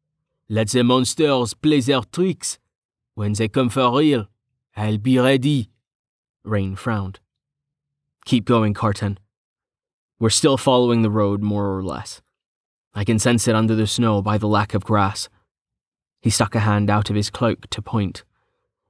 Let 0.48 0.70
the 0.70 0.84
monsters 0.84 1.54
play 1.54 1.80
their 1.80 2.02
tricks. 2.02 2.58
When 3.14 3.32
they 3.32 3.48
come 3.48 3.68
for 3.68 3.98
real, 3.98 4.28
I'll 4.76 4.98
be 4.98 5.18
ready. 5.18 5.70
Rain 6.44 6.76
frowned. 6.76 7.18
Keep 8.24 8.44
going, 8.44 8.72
Carten. 8.72 9.18
We're 10.20 10.30
still 10.30 10.56
following 10.56 11.02
the 11.02 11.10
road, 11.10 11.42
more 11.42 11.76
or 11.76 11.82
less. 11.82 12.22
I 12.94 13.04
can 13.04 13.18
sense 13.18 13.48
it 13.48 13.54
under 13.54 13.74
the 13.74 13.86
snow 13.86 14.22
by 14.22 14.38
the 14.38 14.48
lack 14.48 14.72
of 14.74 14.84
grass. 14.84 15.28
He 16.20 16.30
stuck 16.30 16.54
a 16.54 16.60
hand 16.60 16.88
out 16.88 17.10
of 17.10 17.16
his 17.16 17.30
cloak 17.30 17.68
to 17.70 17.82
point, 17.82 18.24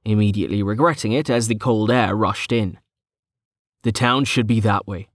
immediately 0.05 0.63
regretting 0.63 1.11
it 1.11 1.29
as 1.29 1.47
the 1.47 1.55
cold 1.55 1.91
air 1.91 2.15
rushed 2.15 2.51
in. 2.51 2.79
The 3.83 3.91
town 3.91 4.25
should 4.25 4.47
be 4.47 4.59
that 4.61 4.87
way, 4.87 5.09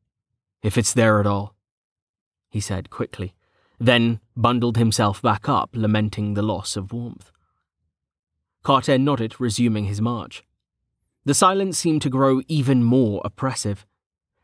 if 0.62 0.77
it's 0.77 0.92
there 0.92 1.20
at 1.20 1.27
all, 1.27 1.54
he 2.55 2.61
said 2.61 2.88
quickly, 2.88 3.35
then 3.81 4.21
bundled 4.37 4.77
himself 4.77 5.21
back 5.21 5.49
up, 5.49 5.71
lamenting 5.73 6.35
the 6.35 6.43
loss 6.43 6.77
of 6.77 6.93
warmth. 6.93 7.33
Carten 8.62 9.05
nodded, 9.05 9.40
resuming 9.40 9.87
his 9.87 10.01
march. 10.01 10.45
The 11.25 11.35
silence 11.35 11.77
seemed 11.77 12.01
to 12.03 12.09
grow 12.09 12.43
even 12.47 12.85
more 12.85 13.21
oppressive, 13.25 13.85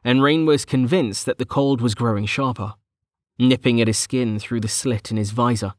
and 0.03 0.25
Rain 0.25 0.45
was 0.45 0.65
convinced 0.65 1.25
that 1.25 1.39
the 1.39 1.47
cold 1.47 1.81
was 1.81 1.95
growing 1.95 2.27
sharper, 2.27 2.75
nipping 3.39 3.81
at 3.81 3.87
his 3.87 3.97
skin 3.97 4.41
through 4.41 4.59
the 4.59 4.67
slit 4.67 5.13
in 5.13 5.17
his 5.17 5.31
visor 5.31 5.75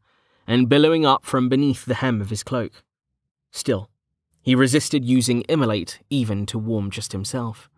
and 0.48 0.70
billowing 0.70 1.06
up 1.06 1.26
from 1.26 1.50
beneath 1.50 1.84
the 1.84 1.96
hem 1.96 2.22
of 2.22 2.30
his 2.30 2.44
cloak. 2.44 2.82
Still, 3.52 3.89
he 4.41 4.56
resisted 4.56 5.04
using 5.04 5.41
immolate 5.50 6.00
even 6.10 6.46
to 6.46 6.58
warm 6.58 6.91
just 6.91 7.12
himself. 7.12 7.70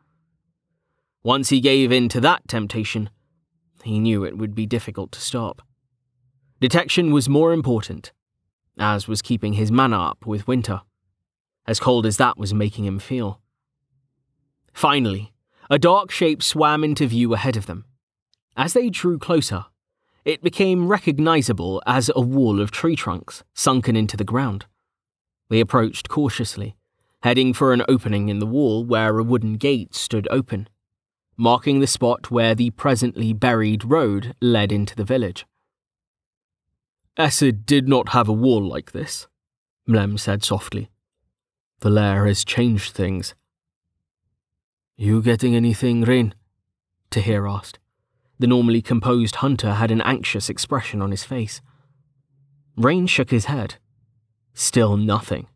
Once 1.24 1.50
he 1.50 1.60
gave 1.60 1.92
in 1.92 2.08
to 2.10 2.22
that 2.22 2.48
temptation, 2.48 3.10
he 3.84 4.00
knew 4.00 4.24
it 4.24 4.38
would 4.38 4.56
be 4.56 4.66
difficult 4.66 5.12
to 5.14 5.22
stop. 5.22 5.62
Detection 6.60 7.12
was 7.12 7.30
more 7.30 7.54
important, 7.54 8.12
as 8.78 9.08
was 9.08 9.22
keeping 9.22 9.54
his 9.54 9.72
mana 9.72 10.00
up 10.00 10.26
with 10.26 10.48
winter 10.48 10.82
as 11.66 11.80
cold 11.80 12.06
as 12.06 12.18
that 12.18 12.38
was 12.38 12.54
making 12.54 12.86
him 12.86 13.00
feel. 13.00 13.42
Finally, 14.74 15.34
a 15.70 15.80
dark 15.80 16.12
shape 16.12 16.44
swam 16.44 16.84
into 16.84 17.08
view 17.08 17.34
ahead 17.34 17.56
of 17.56 17.66
them. 17.66 17.86
As 18.58 18.74
they 18.74 18.90
drew 18.90 19.18
closer, 19.18 19.66
it 20.26 20.42
became 20.42 20.88
recognizable 20.88 21.82
as 21.86 22.12
a 22.16 22.22
wall 22.22 22.60
of 22.60 22.72
tree 22.72 22.96
trunks 22.96 23.44
sunken 23.54 23.96
into 23.96 24.18
the 24.18 24.24
ground. 24.24 24.66
They 25.50 25.60
approached 25.60 26.10
cautiously, 26.10 26.76
heading 27.22 27.54
for 27.54 27.74
an 27.74 27.84
opening 27.88 28.30
in 28.30 28.40
the 28.40 28.46
wall 28.46 28.84
where 28.84 29.18
a 29.18 29.24
wooden 29.24 29.56
gate 29.56 29.94
stood 29.96 30.28
open, 30.32 30.68
marking 31.38 31.80
the 31.80 31.88
spot 31.88 32.30
where 32.30 32.54
the 32.54 32.70
presently 32.72 33.34
buried 33.34 33.86
road 33.86 34.36
led 34.42 34.72
into 34.72 34.96
the 34.96 35.04
village. 35.04 35.46
Essid 37.18 37.66
did 37.66 37.88
not 37.88 38.10
have 38.10 38.28
a 38.28 38.34
wall 38.34 38.64
like 38.64 38.92
this, 38.92 39.28
Mlem 39.88 40.20
said 40.20 40.44
softly. 40.44 40.90
The 41.80 41.90
lair 41.90 42.26
has 42.26 42.46
changed 42.46 42.94
things. 42.94 43.36
You 44.96 45.22
getting 45.22 45.56
anything, 45.56 46.02
Rain? 46.02 46.34
Tahir 47.10 47.48
asked. 47.48 47.80
The 48.40 48.48
normally 48.48 48.82
composed 48.82 49.36
hunter 49.38 49.74
had 49.74 49.92
an 49.92 50.02
anxious 50.02 50.50
expression 50.50 51.02
on 51.02 51.12
his 51.12 51.24
face. 51.24 51.62
Rain 52.76 53.06
shook 53.06 53.30
his 53.30 53.46
head. 53.46 53.76
Still 54.54 54.98
nothing. 54.98 55.48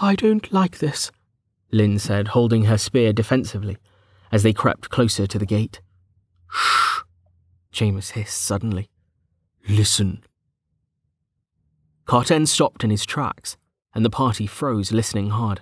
I 0.00 0.14
don't 0.14 0.52
like 0.52 0.78
this, 0.78 1.12
Lin 1.70 1.98
said, 1.98 2.28
holding 2.28 2.64
her 2.64 2.78
spear 2.78 3.12
defensively 3.12 3.78
as 4.32 4.42
they 4.42 4.52
crept 4.52 4.88
closer 4.90 5.26
to 5.26 5.38
the 5.38 5.46
gate. 5.46 5.80
Shh, 6.50 7.00
Jameis 7.72 8.12
hissed 8.12 8.40
suddenly. 8.40 8.88
Listen. 9.68 10.24
Carten 12.06 12.46
stopped 12.46 12.82
in 12.82 12.90
his 12.90 13.06
tracks, 13.06 13.56
and 13.94 14.04
the 14.04 14.10
party 14.10 14.46
froze, 14.46 14.90
listening 14.90 15.30
hard. 15.30 15.60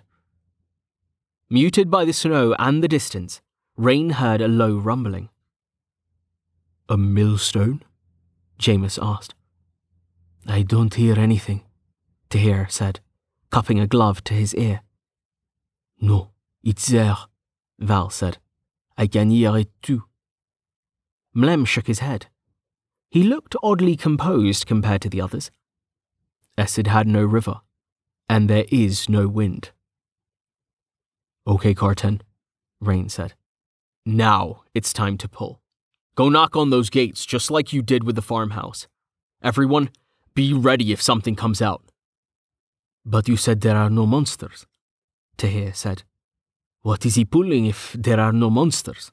Muted 1.51 1.91
by 1.91 2.05
the 2.05 2.13
snow 2.13 2.55
and 2.59 2.83
the 2.83 2.89
distance, 2.89 3.41
Rain 3.77 4.11
heard 4.11 4.41
a 4.41 4.49
low 4.49 4.77
rumbling. 4.77 5.29
A 6.89 6.97
millstone? 6.97 7.83
Jameis 8.59 8.99
asked. 9.03 9.35
I 10.47 10.63
don't 10.63 10.95
hear 10.95 11.19
anything, 11.19 11.63
Tahir 12.31 12.67
said, 12.71 13.01
cupping 13.51 13.81
a 13.81 13.87
glove 13.87 14.23
to 14.25 14.35
his 14.35 14.55
ear. 14.55 14.83
No, 16.01 16.31
it's 16.63 16.87
there, 16.87 17.17
Val 17.79 18.11
said. 18.11 18.39
I 19.01 19.07
can 19.07 19.31
hear 19.31 19.57
it 19.57 19.71
too. 19.81 20.05
Mlem 21.35 21.67
shook 21.67 21.87
his 21.87 22.01
head. 22.01 22.27
He 23.11 23.23
looked 23.23 23.57
oddly 23.63 23.97
composed 23.97 24.67
compared 24.67 25.01
to 25.01 25.09
the 25.09 25.23
others. 25.23 25.51
Essid 26.59 26.87
had 26.87 27.07
no 27.07 27.25
river, 27.25 27.63
and 28.29 28.51
there 28.51 28.67
is 28.71 29.09
no 29.09 29.27
wind. 29.27 29.71
Okay, 31.47 31.73
Carten, 31.73 32.21
Rain 32.79 33.09
said. 33.09 33.33
Now 34.05 34.65
it's 34.75 34.93
time 34.93 35.17
to 35.17 35.29
pull. 35.31 35.63
Go 36.15 36.29
knock 36.29 36.55
on 36.55 36.69
those 36.69 36.91
gates 36.91 37.25
just 37.25 37.51
like 37.51 37.73
you 37.73 37.81
did 37.81 38.05
with 38.05 38.17
the 38.17 38.29
farmhouse. 38.31 38.87
Everyone, 39.43 39.89
be 40.35 40.53
ready 40.53 40.93
if 40.93 41.01
something 41.01 41.37
comes 41.37 41.63
out. 41.63 41.91
But 43.07 43.29
you 43.29 43.39
said 43.39 43.63
there 43.63 43.79
are 43.79 43.89
no 43.89 44.05
monsters, 44.05 44.67
Tahir 45.39 45.73
said. 45.73 46.03
What 46.83 47.05
is 47.05 47.17
he 47.17 47.25
pulling 47.25 47.67
if 47.67 47.95
there 47.99 48.19
are 48.19 48.33
no 48.33 48.49
monsters? 48.49 49.13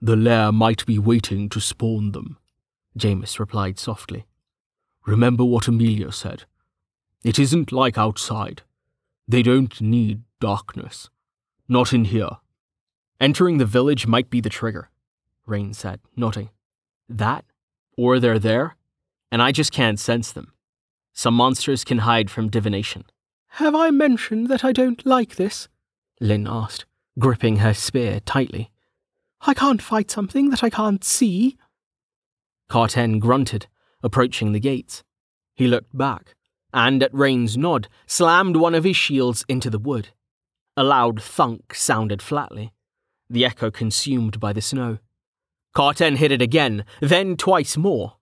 The 0.00 0.16
lair 0.16 0.52
might 0.52 0.86
be 0.86 0.98
waiting 0.98 1.48
to 1.50 1.60
spawn 1.60 2.12
them, 2.12 2.38
Jameis 2.98 3.38
replied 3.38 3.78
softly. 3.78 4.26
Remember 5.06 5.44
what 5.44 5.68
Amelia 5.68 6.12
said. 6.12 6.44
It 7.22 7.38
isn't 7.38 7.72
like 7.72 7.98
outside. 7.98 8.62
They 9.28 9.42
don't 9.42 9.80
need 9.80 10.22
darkness. 10.40 11.10
Not 11.68 11.92
in 11.92 12.06
here. 12.06 12.38
Entering 13.20 13.58
the 13.58 13.66
village 13.66 14.06
might 14.06 14.30
be 14.30 14.40
the 14.40 14.50
trigger, 14.50 14.90
Rain 15.46 15.72
said, 15.72 16.00
nodding. 16.16 16.50
That, 17.08 17.44
or 17.96 18.18
they're 18.18 18.38
there, 18.38 18.76
and 19.30 19.42
I 19.42 19.52
just 19.52 19.72
can't 19.72 20.00
sense 20.00 20.32
them. 20.32 20.52
Some 21.12 21.34
monsters 21.34 21.84
can 21.84 21.98
hide 21.98 22.30
from 22.30 22.48
divination. 22.50 23.04
Have 23.58 23.74
I 23.74 23.90
mentioned 23.90 24.48
that 24.48 24.64
I 24.64 24.72
don't 24.72 25.04
like 25.06 25.36
this? 25.36 25.68
Lin 26.20 26.46
asked, 26.46 26.84
gripping 27.18 27.56
her 27.56 27.74
spear 27.74 28.20
tightly. 28.20 28.70
I 29.46 29.54
can't 29.54 29.82
fight 29.82 30.10
something 30.10 30.50
that 30.50 30.64
I 30.64 30.70
can't 30.70 31.04
see. 31.04 31.56
Carten 32.68 33.18
grunted, 33.18 33.66
approaching 34.02 34.52
the 34.52 34.60
gates. 34.60 35.02
He 35.54 35.66
looked 35.66 35.96
back, 35.96 36.34
and 36.72 37.02
at 37.02 37.14
Rain's 37.14 37.56
nod, 37.56 37.88
slammed 38.06 38.56
one 38.56 38.74
of 38.74 38.84
his 38.84 38.96
shields 38.96 39.44
into 39.48 39.70
the 39.70 39.78
wood. 39.78 40.08
A 40.76 40.82
loud 40.82 41.22
thunk 41.22 41.74
sounded 41.74 42.22
flatly, 42.22 42.72
the 43.28 43.44
echo 43.44 43.70
consumed 43.70 44.40
by 44.40 44.52
the 44.52 44.62
snow. 44.62 44.98
Carten 45.74 46.16
hit 46.16 46.32
it 46.32 46.42
again, 46.42 46.84
then 47.00 47.36
twice 47.36 47.76
more. 47.76 48.16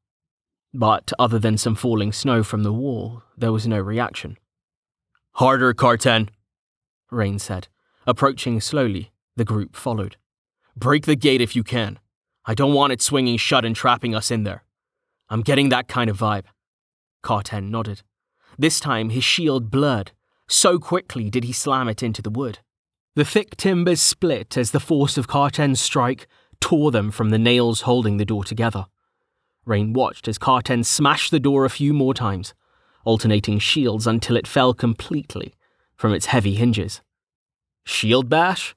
But 0.74 1.12
other 1.18 1.38
than 1.38 1.58
some 1.58 1.74
falling 1.74 2.12
snow 2.12 2.42
from 2.42 2.62
the 2.62 2.72
wall, 2.72 3.22
there 3.36 3.52
was 3.52 3.66
no 3.66 3.78
reaction. 3.78 4.38
Harder, 5.32 5.72
Carten, 5.74 6.30
Rain 7.10 7.38
said. 7.38 7.68
Approaching 8.06 8.60
slowly, 8.60 9.12
the 9.36 9.44
group 9.44 9.76
followed. 9.76 10.16
Break 10.76 11.06
the 11.06 11.16
gate 11.16 11.40
if 11.40 11.54
you 11.54 11.62
can. 11.62 11.98
I 12.44 12.54
don't 12.54 12.74
want 12.74 12.92
it 12.92 13.00
swinging 13.00 13.36
shut 13.36 13.64
and 13.64 13.76
trapping 13.76 14.14
us 14.14 14.30
in 14.30 14.42
there. 14.42 14.64
I'm 15.28 15.42
getting 15.42 15.68
that 15.68 15.88
kind 15.88 16.10
of 16.10 16.18
vibe. 16.18 16.46
Carten 17.22 17.70
nodded. 17.70 18.02
This 18.58 18.80
time 18.80 19.10
his 19.10 19.24
shield 19.24 19.70
blurred. 19.70 20.12
So 20.48 20.78
quickly 20.78 21.30
did 21.30 21.44
he 21.44 21.52
slam 21.52 21.88
it 21.88 22.02
into 22.02 22.20
the 22.20 22.30
wood. 22.30 22.58
The 23.14 23.24
thick 23.24 23.56
timbers 23.56 24.00
split 24.00 24.56
as 24.56 24.72
the 24.72 24.80
force 24.80 25.16
of 25.16 25.28
Carten's 25.28 25.80
strike 25.80 26.26
tore 26.60 26.90
them 26.90 27.10
from 27.10 27.30
the 27.30 27.38
nails 27.38 27.82
holding 27.82 28.16
the 28.16 28.24
door 28.24 28.42
together. 28.42 28.86
Rain 29.64 29.92
watched 29.92 30.26
as 30.26 30.38
Carten 30.38 30.82
smashed 30.82 31.30
the 31.30 31.40
door 31.40 31.64
a 31.64 31.70
few 31.70 31.92
more 31.92 32.14
times, 32.14 32.52
alternating 33.04 33.58
shields 33.58 34.06
until 34.06 34.36
it 34.36 34.46
fell 34.46 34.74
completely 34.74 35.54
from 35.94 36.12
its 36.12 36.26
heavy 36.26 36.54
hinges. 36.54 37.00
Shield 37.84 38.28
bash? 38.28 38.74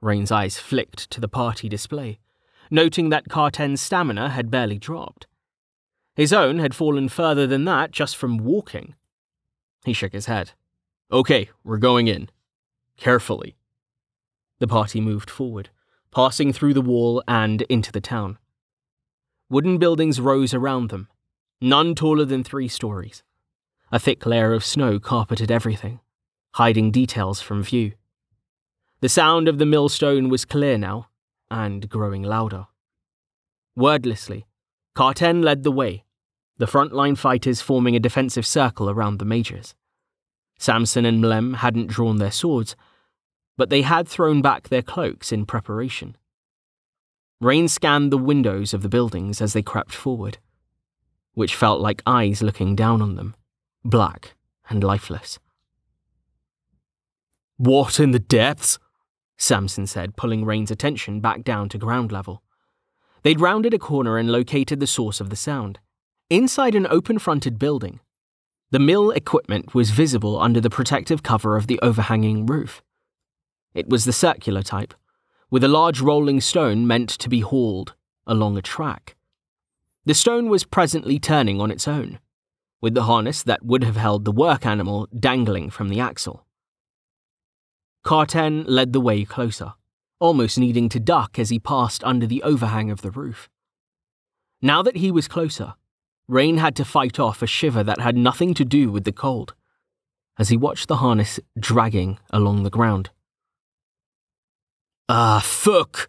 Rain's 0.00 0.32
eyes 0.32 0.58
flicked 0.58 1.10
to 1.10 1.20
the 1.20 1.28
party 1.28 1.68
display, 1.68 2.18
noting 2.70 3.10
that 3.10 3.28
Carten's 3.28 3.80
stamina 3.80 4.30
had 4.30 4.50
barely 4.50 4.78
dropped. 4.78 5.26
His 6.14 6.32
own 6.32 6.58
had 6.58 6.74
fallen 6.74 7.08
further 7.08 7.46
than 7.46 7.64
that 7.66 7.90
just 7.90 8.16
from 8.16 8.38
walking. 8.38 8.94
He 9.84 9.92
shook 9.92 10.12
his 10.12 10.26
head. 10.26 10.52
Okay, 11.12 11.50
we're 11.64 11.78
going 11.78 12.08
in. 12.08 12.28
Carefully. 12.96 13.56
The 14.58 14.68
party 14.68 15.00
moved 15.00 15.30
forward, 15.30 15.70
passing 16.10 16.52
through 16.52 16.74
the 16.74 16.82
wall 16.82 17.22
and 17.26 17.62
into 17.62 17.90
the 17.90 18.00
town. 18.00 18.38
Wooden 19.48 19.78
buildings 19.78 20.20
rose 20.20 20.54
around 20.54 20.90
them, 20.90 21.08
none 21.60 21.94
taller 21.94 22.24
than 22.24 22.44
three 22.44 22.68
stories. 22.68 23.22
A 23.90 23.98
thick 23.98 24.24
layer 24.24 24.52
of 24.52 24.64
snow 24.64 25.00
carpeted 25.00 25.50
everything, 25.50 26.00
hiding 26.52 26.90
details 26.90 27.40
from 27.40 27.62
view. 27.62 27.92
The 29.00 29.08
sound 29.08 29.48
of 29.48 29.56
the 29.58 29.66
millstone 29.66 30.28
was 30.28 30.44
clear 30.44 30.76
now, 30.76 31.08
and 31.50 31.88
growing 31.88 32.22
louder. 32.22 32.66
Wordlessly, 33.74 34.46
Carten 34.94 35.40
led 35.40 35.62
the 35.62 35.72
way, 35.72 36.04
the 36.58 36.66
frontline 36.66 37.16
fighters 37.16 37.62
forming 37.62 37.96
a 37.96 38.00
defensive 38.00 38.44
circle 38.44 38.90
around 38.90 39.18
the 39.18 39.24
majors. 39.24 39.74
Samson 40.58 41.06
and 41.06 41.24
Mlem 41.24 41.56
hadn't 41.56 41.86
drawn 41.86 42.18
their 42.18 42.30
swords, 42.30 42.76
but 43.56 43.70
they 43.70 43.80
had 43.80 44.06
thrown 44.06 44.42
back 44.42 44.68
their 44.68 44.82
cloaks 44.82 45.32
in 45.32 45.46
preparation. 45.46 46.16
Rain 47.40 47.68
scanned 47.68 48.12
the 48.12 48.18
windows 48.18 48.74
of 48.74 48.82
the 48.82 48.90
buildings 48.90 49.40
as 49.40 49.54
they 49.54 49.62
crept 49.62 49.92
forward, 49.92 50.36
which 51.32 51.54
felt 51.54 51.80
like 51.80 52.02
eyes 52.04 52.42
looking 52.42 52.76
down 52.76 53.00
on 53.00 53.14
them, 53.14 53.34
black 53.82 54.34
and 54.68 54.84
lifeless. 54.84 55.38
What 57.56 57.98
in 57.98 58.10
the 58.10 58.18
depths? 58.18 58.78
Samson 59.40 59.86
said, 59.86 60.16
pulling 60.16 60.44
Rain's 60.44 60.70
attention 60.70 61.20
back 61.20 61.44
down 61.44 61.70
to 61.70 61.78
ground 61.78 62.12
level. 62.12 62.42
They'd 63.22 63.40
rounded 63.40 63.72
a 63.72 63.78
corner 63.78 64.18
and 64.18 64.30
located 64.30 64.80
the 64.80 64.86
source 64.86 65.18
of 65.18 65.30
the 65.30 65.36
sound. 65.36 65.78
Inside 66.28 66.74
an 66.74 66.86
open 66.88 67.18
fronted 67.18 67.58
building, 67.58 68.00
the 68.70 68.78
mill 68.78 69.10
equipment 69.10 69.74
was 69.74 69.90
visible 69.90 70.38
under 70.38 70.60
the 70.60 70.70
protective 70.70 71.22
cover 71.22 71.56
of 71.56 71.66
the 71.66 71.80
overhanging 71.80 72.46
roof. 72.46 72.82
It 73.74 73.88
was 73.88 74.04
the 74.04 74.12
circular 74.12 74.62
type, 74.62 74.92
with 75.50 75.64
a 75.64 75.68
large 75.68 76.00
rolling 76.00 76.40
stone 76.42 76.86
meant 76.86 77.08
to 77.08 77.28
be 77.28 77.40
hauled 77.40 77.94
along 78.26 78.58
a 78.58 78.62
track. 78.62 79.16
The 80.04 80.14
stone 80.14 80.50
was 80.50 80.64
presently 80.64 81.18
turning 81.18 81.60
on 81.60 81.70
its 81.70 81.88
own, 81.88 82.20
with 82.80 82.94
the 82.94 83.04
harness 83.04 83.42
that 83.42 83.64
would 83.64 83.84
have 83.84 83.96
held 83.96 84.24
the 84.24 84.32
work 84.32 84.66
animal 84.66 85.08
dangling 85.18 85.70
from 85.70 85.88
the 85.88 85.98
axle. 85.98 86.46
Carten 88.02 88.64
led 88.64 88.92
the 88.92 89.00
way 89.00 89.24
closer, 89.24 89.74
almost 90.18 90.58
needing 90.58 90.88
to 90.88 91.00
duck 91.00 91.38
as 91.38 91.50
he 91.50 91.58
passed 91.58 92.02
under 92.04 92.26
the 92.26 92.42
overhang 92.42 92.90
of 92.90 93.02
the 93.02 93.10
roof. 93.10 93.48
Now 94.62 94.82
that 94.82 94.96
he 94.96 95.10
was 95.10 95.28
closer, 95.28 95.74
Rain 96.28 96.58
had 96.58 96.76
to 96.76 96.84
fight 96.84 97.18
off 97.18 97.42
a 97.42 97.46
shiver 97.46 97.82
that 97.82 98.00
had 98.00 98.16
nothing 98.16 98.54
to 98.54 98.64
do 98.64 98.90
with 98.90 99.04
the 99.04 99.12
cold, 99.12 99.54
as 100.38 100.48
he 100.48 100.56
watched 100.56 100.88
the 100.88 100.96
harness 100.96 101.40
dragging 101.58 102.18
along 102.30 102.62
the 102.62 102.70
ground. 102.70 103.10
Ah, 105.08 105.40
fuck! 105.44 106.08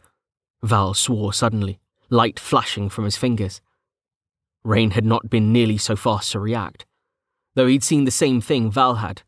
Val 0.61 0.93
swore 0.93 1.33
suddenly, 1.33 1.79
light 2.09 2.39
flashing 2.39 2.87
from 2.87 3.05
his 3.05 3.17
fingers. 3.17 3.61
Rain 4.63 4.91
had 4.91 5.05
not 5.05 5.29
been 5.29 5.51
nearly 5.51 5.77
so 5.77 5.95
fast 5.95 6.31
to 6.33 6.39
react, 6.39 6.85
though 7.55 7.67
he'd 7.67 7.83
seen 7.83 8.05
the 8.05 8.11
same 8.11 8.41
thing 8.41 8.69
Val 8.69 8.95
had. 8.95 9.23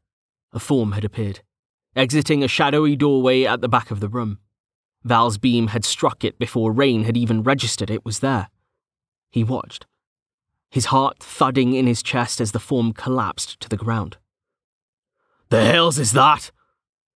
A 0.52 0.60
form 0.60 0.92
had 0.92 1.04
appeared, 1.04 1.42
exiting 1.96 2.44
a 2.44 2.48
shadowy 2.48 2.96
doorway 2.96 3.44
at 3.44 3.62
the 3.62 3.70
back 3.70 3.92
of 3.92 4.00
the 4.00 4.10
room. 4.10 4.40
Val's 5.04 5.38
beam 5.38 5.68
had 5.68 5.84
struck 5.84 6.24
it 6.24 6.40
before 6.40 6.72
Rain 6.72 7.04
had 7.04 7.18
even 7.18 7.44
registered 7.44 7.90
it 7.90 8.06
was 8.06 8.20
there. 8.20 8.50
He 9.30 9.44
watched, 9.44 9.86
his 10.74 10.86
heart 10.86 11.20
thudding 11.20 11.74
in 11.74 11.86
his 11.86 12.02
chest 12.02 12.42
as 12.42 12.52
the 12.52 12.60
form 12.60 12.94
collapsed 12.94 13.60
to 13.60 13.70
the 13.70 13.78
ground. 13.78 14.18
The 15.50 15.64
hells 15.64 16.00
is 16.00 16.14
that? 16.14 16.52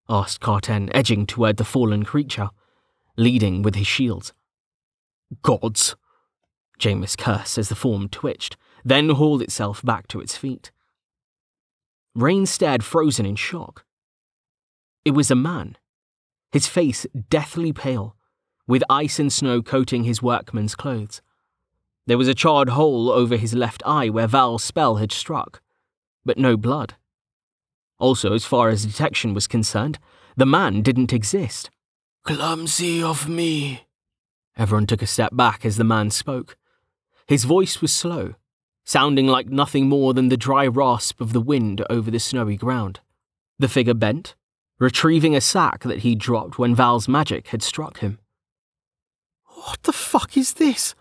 asked 0.07 0.41
Carten, 0.41 0.95
edging 0.95 1.25
toward 1.25 1.57
the 1.57 1.63
fallen 1.63 2.03
creature, 2.03 2.49
leading 3.17 3.63
with 3.63 3.73
his 3.73 3.87
shields. 3.87 4.31
Gods! 5.41 5.95
Jameis 6.79 7.17
cursed 7.17 7.57
as 7.57 7.69
the 7.69 7.75
form 7.75 8.09
twitched, 8.09 8.57
then 8.85 9.09
hauled 9.09 9.41
itself 9.41 9.83
back 9.83 10.07
to 10.09 10.21
its 10.21 10.37
feet. 10.37 10.71
Rain 12.13 12.45
stared 12.45 12.83
frozen 12.83 13.25
in 13.25 13.35
shock. 13.35 13.83
It 15.07 15.13
was 15.13 15.31
a 15.31 15.35
man, 15.35 15.77
his 16.51 16.67
face 16.67 17.05
deathly 17.29 17.71
pale, 17.71 18.17
with 18.67 18.83
ice 18.89 19.19
and 19.19 19.31
snow 19.31 19.61
coating 19.61 20.03
his 20.03 20.21
workman's 20.21 20.75
clothes. 20.75 21.21
There 22.07 22.17
was 22.17 22.27
a 22.27 22.35
charred 22.35 22.67
hole 22.67 23.09
over 23.09 23.37
his 23.37 23.53
left 23.53 23.81
eye 23.85 24.09
where 24.09 24.27
Val's 24.27 24.65
spell 24.65 24.97
had 24.97 25.13
struck, 25.13 25.61
but 26.25 26.37
no 26.37 26.57
blood. 26.57 26.95
Also, 27.99 28.33
as 28.33 28.43
far 28.43 28.67
as 28.67 28.85
detection 28.85 29.33
was 29.33 29.47
concerned, 29.47 29.97
the 30.35 30.45
man 30.45 30.81
didn't 30.81 31.13
exist. 31.13 31.69
Clumsy 32.25 33.01
of 33.01 33.29
me. 33.29 33.87
Everyone 34.57 34.87
took 34.87 35.01
a 35.01 35.07
step 35.07 35.33
back 35.33 35.65
as 35.65 35.77
the 35.77 35.85
man 35.85 36.11
spoke. 36.11 36.57
His 37.27 37.45
voice 37.45 37.81
was 37.81 37.93
slow, 37.93 38.33
sounding 38.83 39.27
like 39.27 39.47
nothing 39.47 39.87
more 39.87 40.13
than 40.13 40.27
the 40.27 40.35
dry 40.35 40.67
rasp 40.67 41.21
of 41.21 41.31
the 41.31 41.39
wind 41.39 41.81
over 41.89 42.11
the 42.11 42.19
snowy 42.19 42.57
ground. 42.57 42.99
The 43.57 43.69
figure 43.69 43.93
bent, 43.93 44.35
retrieving 44.79 45.35
a 45.35 45.41
sack 45.41 45.83
that 45.83 45.99
he'd 45.99 46.19
dropped 46.19 46.59
when 46.59 46.75
Val's 46.75 47.07
magic 47.07 47.47
had 47.47 47.63
struck 47.63 47.99
him. 47.99 48.19
What 49.45 49.83
the 49.83 49.93
fuck 49.93 50.37
is 50.37 50.53
this? 50.53 50.93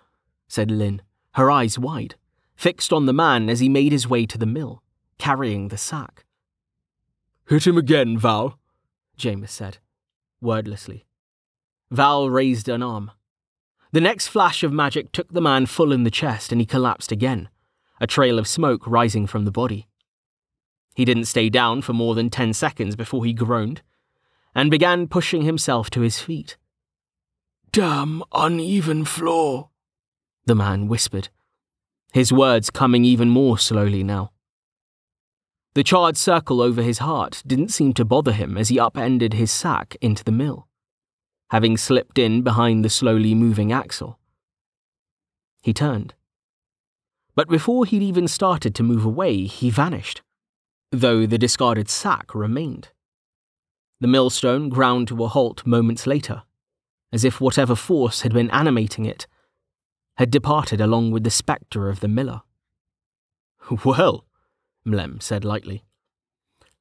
said 0.48 0.70
Lin, 0.70 1.02
her 1.32 1.50
eyes 1.50 1.78
wide, 1.78 2.14
fixed 2.54 2.92
on 2.92 3.06
the 3.06 3.12
man 3.12 3.50
as 3.50 3.60
he 3.60 3.68
made 3.68 3.92
his 3.92 4.08
way 4.08 4.24
to 4.26 4.38
the 4.38 4.46
mill, 4.46 4.82
carrying 5.18 5.68
the 5.68 5.76
sack. 5.76 6.24
Hit 7.48 7.66
him 7.66 7.76
again, 7.76 8.18
Val, 8.18 8.58
Jameis 9.18 9.50
said, 9.50 9.78
wordlessly. 10.40 11.06
Val 11.90 12.30
raised 12.30 12.68
an 12.68 12.82
arm. 12.82 13.10
The 13.92 14.00
next 14.00 14.28
flash 14.28 14.62
of 14.62 14.72
magic 14.72 15.12
took 15.12 15.32
the 15.32 15.40
man 15.40 15.66
full 15.66 15.92
in 15.92 16.04
the 16.04 16.10
chest 16.10 16.50
and 16.50 16.60
he 16.60 16.66
collapsed 16.66 17.12
again, 17.12 17.48
a 18.00 18.06
trail 18.06 18.38
of 18.38 18.48
smoke 18.48 18.86
rising 18.86 19.26
from 19.26 19.44
the 19.44 19.52
body. 19.52 19.86
He 20.96 21.04
didn't 21.04 21.26
stay 21.26 21.50
down 21.50 21.82
for 21.82 21.92
more 21.92 22.14
than 22.14 22.30
ten 22.30 22.54
seconds 22.54 22.96
before 22.96 23.26
he 23.26 23.34
groaned 23.34 23.82
and 24.54 24.70
began 24.70 25.06
pushing 25.06 25.42
himself 25.42 25.90
to 25.90 26.00
his 26.00 26.18
feet. 26.18 26.56
Damn 27.70 28.22
uneven 28.32 29.04
floor, 29.04 29.68
the 30.46 30.54
man 30.54 30.88
whispered, 30.88 31.28
his 32.14 32.32
words 32.32 32.70
coming 32.70 33.04
even 33.04 33.28
more 33.28 33.58
slowly 33.58 34.02
now. 34.02 34.32
The 35.74 35.84
charred 35.84 36.16
circle 36.16 36.62
over 36.62 36.80
his 36.80 37.00
heart 37.00 37.42
didn't 37.46 37.68
seem 37.68 37.92
to 37.92 38.04
bother 38.06 38.32
him 38.32 38.56
as 38.56 38.70
he 38.70 38.80
upended 38.80 39.34
his 39.34 39.52
sack 39.52 39.98
into 40.00 40.24
the 40.24 40.32
mill, 40.32 40.66
having 41.50 41.76
slipped 41.76 42.18
in 42.18 42.40
behind 42.40 42.82
the 42.82 42.88
slowly 42.88 43.34
moving 43.34 43.70
axle. 43.70 44.18
He 45.62 45.74
turned. 45.74 46.14
But 47.34 47.48
before 47.48 47.84
he'd 47.84 48.00
even 48.00 48.28
started 48.28 48.74
to 48.76 48.82
move 48.82 49.04
away, 49.04 49.44
he 49.44 49.68
vanished, 49.68 50.22
though 50.90 51.26
the 51.26 51.38
discarded 51.38 51.88
sack 51.88 52.34
remained. 52.34 52.88
The 54.00 54.08
millstone 54.08 54.68
ground 54.68 55.08
to 55.08 55.24
a 55.24 55.28
halt 55.28 55.66
moments 55.66 56.06
later, 56.06 56.42
as 57.12 57.24
if 57.24 57.40
whatever 57.40 57.74
force 57.74 58.22
had 58.22 58.32
been 58.32 58.50
animating 58.50 59.04
it 59.04 59.26
had 60.16 60.30
departed 60.30 60.80
along 60.80 61.10
with 61.10 61.24
the 61.24 61.30
spectre 61.30 61.88
of 61.88 62.00
the 62.00 62.08
miller. 62.08 62.42
Well, 63.84 64.24
Mlem 64.86 65.20
said 65.20 65.44
lightly, 65.44 65.82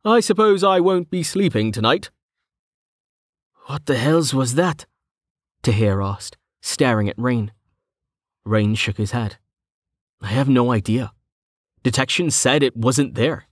I 0.04 0.20
suppose 0.20 0.64
I 0.64 0.80
won't 0.80 1.10
be 1.10 1.24
sleeping 1.24 1.72
tonight. 1.72 2.12
What 3.66 3.88
the 3.88 3.98
hells 3.98 4.34
was 4.36 4.54
that? 4.54 4.86
Tahir 5.64 6.00
asked, 6.00 6.38
staring 6.62 7.10
at 7.10 7.18
Rain. 7.18 7.52
Rain 8.46 8.76
shook 8.76 8.98
his 8.98 9.12
head. 9.12 9.38
I 10.22 10.28
have 10.28 10.48
no 10.48 10.72
idea. 10.72 11.12
Detection 11.82 12.30
said 12.30 12.62
it 12.62 12.78
wasn't 12.78 13.16
there. 13.16 13.48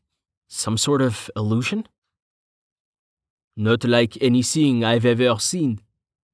Some 0.55 0.77
sort 0.77 1.01
of 1.01 1.31
illusion? 1.35 1.87
Not 3.57 3.83
like 3.85 4.21
anything 4.21 4.83
I've 4.83 5.03
ever 5.03 5.39
seen, 5.39 5.81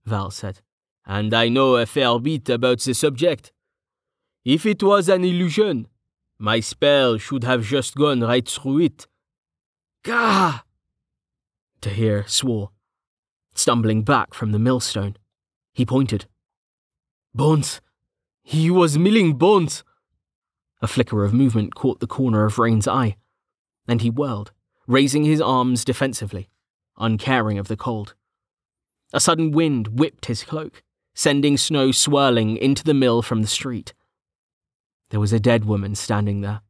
Val 0.05 0.29
said, 0.29 0.60
and 1.05 1.34
I 1.34 1.47
know 1.47 1.77
a 1.77 1.86
fair 1.86 2.19
bit 2.19 2.49
about 2.49 2.82
the 2.82 2.93
subject. 2.93 3.53
If 4.43 4.65
it 4.65 4.84
was 4.84 5.08
an 5.08 5.23
illusion, 5.23 5.88
my 6.38 6.60
spell 6.60 7.17
should 7.17 7.45
have 7.45 7.63
just 7.63 7.95
gone 7.95 8.19
right 8.19 8.47
through 8.47 8.79
it. 8.82 9.08
Gah! 10.03 10.63
Tahir 11.79 12.25
swore, 12.27 12.71
stumbling 13.55 14.03
back 14.03 14.34
from 14.34 14.51
the 14.51 14.60
millstone. 14.60 15.15
He 15.73 15.86
pointed. 15.86 16.25
Bones! 17.34 17.79
He 18.43 18.69
was 18.69 18.97
milling 18.97 19.36
bones! 19.38 19.86
A 20.82 20.88
flicker 20.88 21.23
of 21.23 21.34
movement 21.34 21.73
caught 21.73 22.01
the 22.01 22.08
corner 22.08 22.43
of 22.43 22.60
Rain's 22.60 22.88
eye, 22.88 23.15
and 23.89 24.02
he 24.02 24.10
whirled, 24.10 24.52
raising 24.88 25.23
his 25.23 25.41
arms 25.41 25.84
defensively, 25.84 26.47
uncaring 26.97 27.58
of 27.58 27.67
the 27.67 27.75
cold. 27.75 28.13
A 29.12 29.19
sudden 29.19 29.52
wind 29.52 29.99
whipped 29.99 30.28
his 30.28 30.43
cloak, 30.43 30.84
sending 31.15 31.58
snow 31.58 31.91
swirling 31.91 32.56
into 32.56 32.84
the 32.84 32.93
mill 32.93 33.23
from 33.23 33.41
the 33.41 33.47
street. 33.47 33.93
There 35.10 35.19
was 35.19 35.34
a 35.34 35.39
dead 35.39 35.65
woman 35.65 35.95
standing 35.95 36.41
there, 36.41 36.62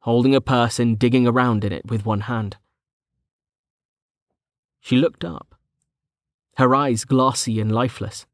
holding 0.00 0.34
a 0.34 0.40
person 0.40 0.94
digging 0.94 1.26
around 1.26 1.64
in 1.64 1.72
it 1.72 1.86
with 1.86 2.06
one 2.06 2.20
hand. 2.20 2.56
She 4.80 4.96
looked 4.96 5.24
up, 5.24 5.56
her 6.56 6.72
eyes 6.74 7.04
glassy 7.04 7.60
and 7.60 7.72
lifeless. 7.72 8.26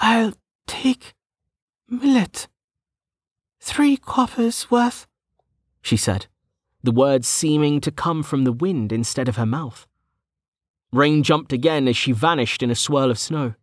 I'll 0.00 0.32
take 0.66 1.14
millet. 1.86 2.48
Three 3.60 3.98
coppers 3.98 4.70
worth, 4.70 5.06
she 5.82 5.98
said, 5.98 6.26
the 6.82 6.92
words 6.92 7.28
seeming 7.28 7.80
to 7.80 7.90
come 7.90 8.22
from 8.22 8.44
the 8.44 8.52
wind 8.52 8.92
instead 8.92 9.28
of 9.28 9.36
her 9.36 9.46
mouth. 9.46 9.86
Rain 10.92 11.22
jumped 11.22 11.52
again 11.52 11.86
as 11.86 11.96
she 11.96 12.12
vanished 12.12 12.62
in 12.62 12.70
a 12.70 12.74
swirl 12.74 13.10
of 13.10 13.18
snow. 13.18 13.54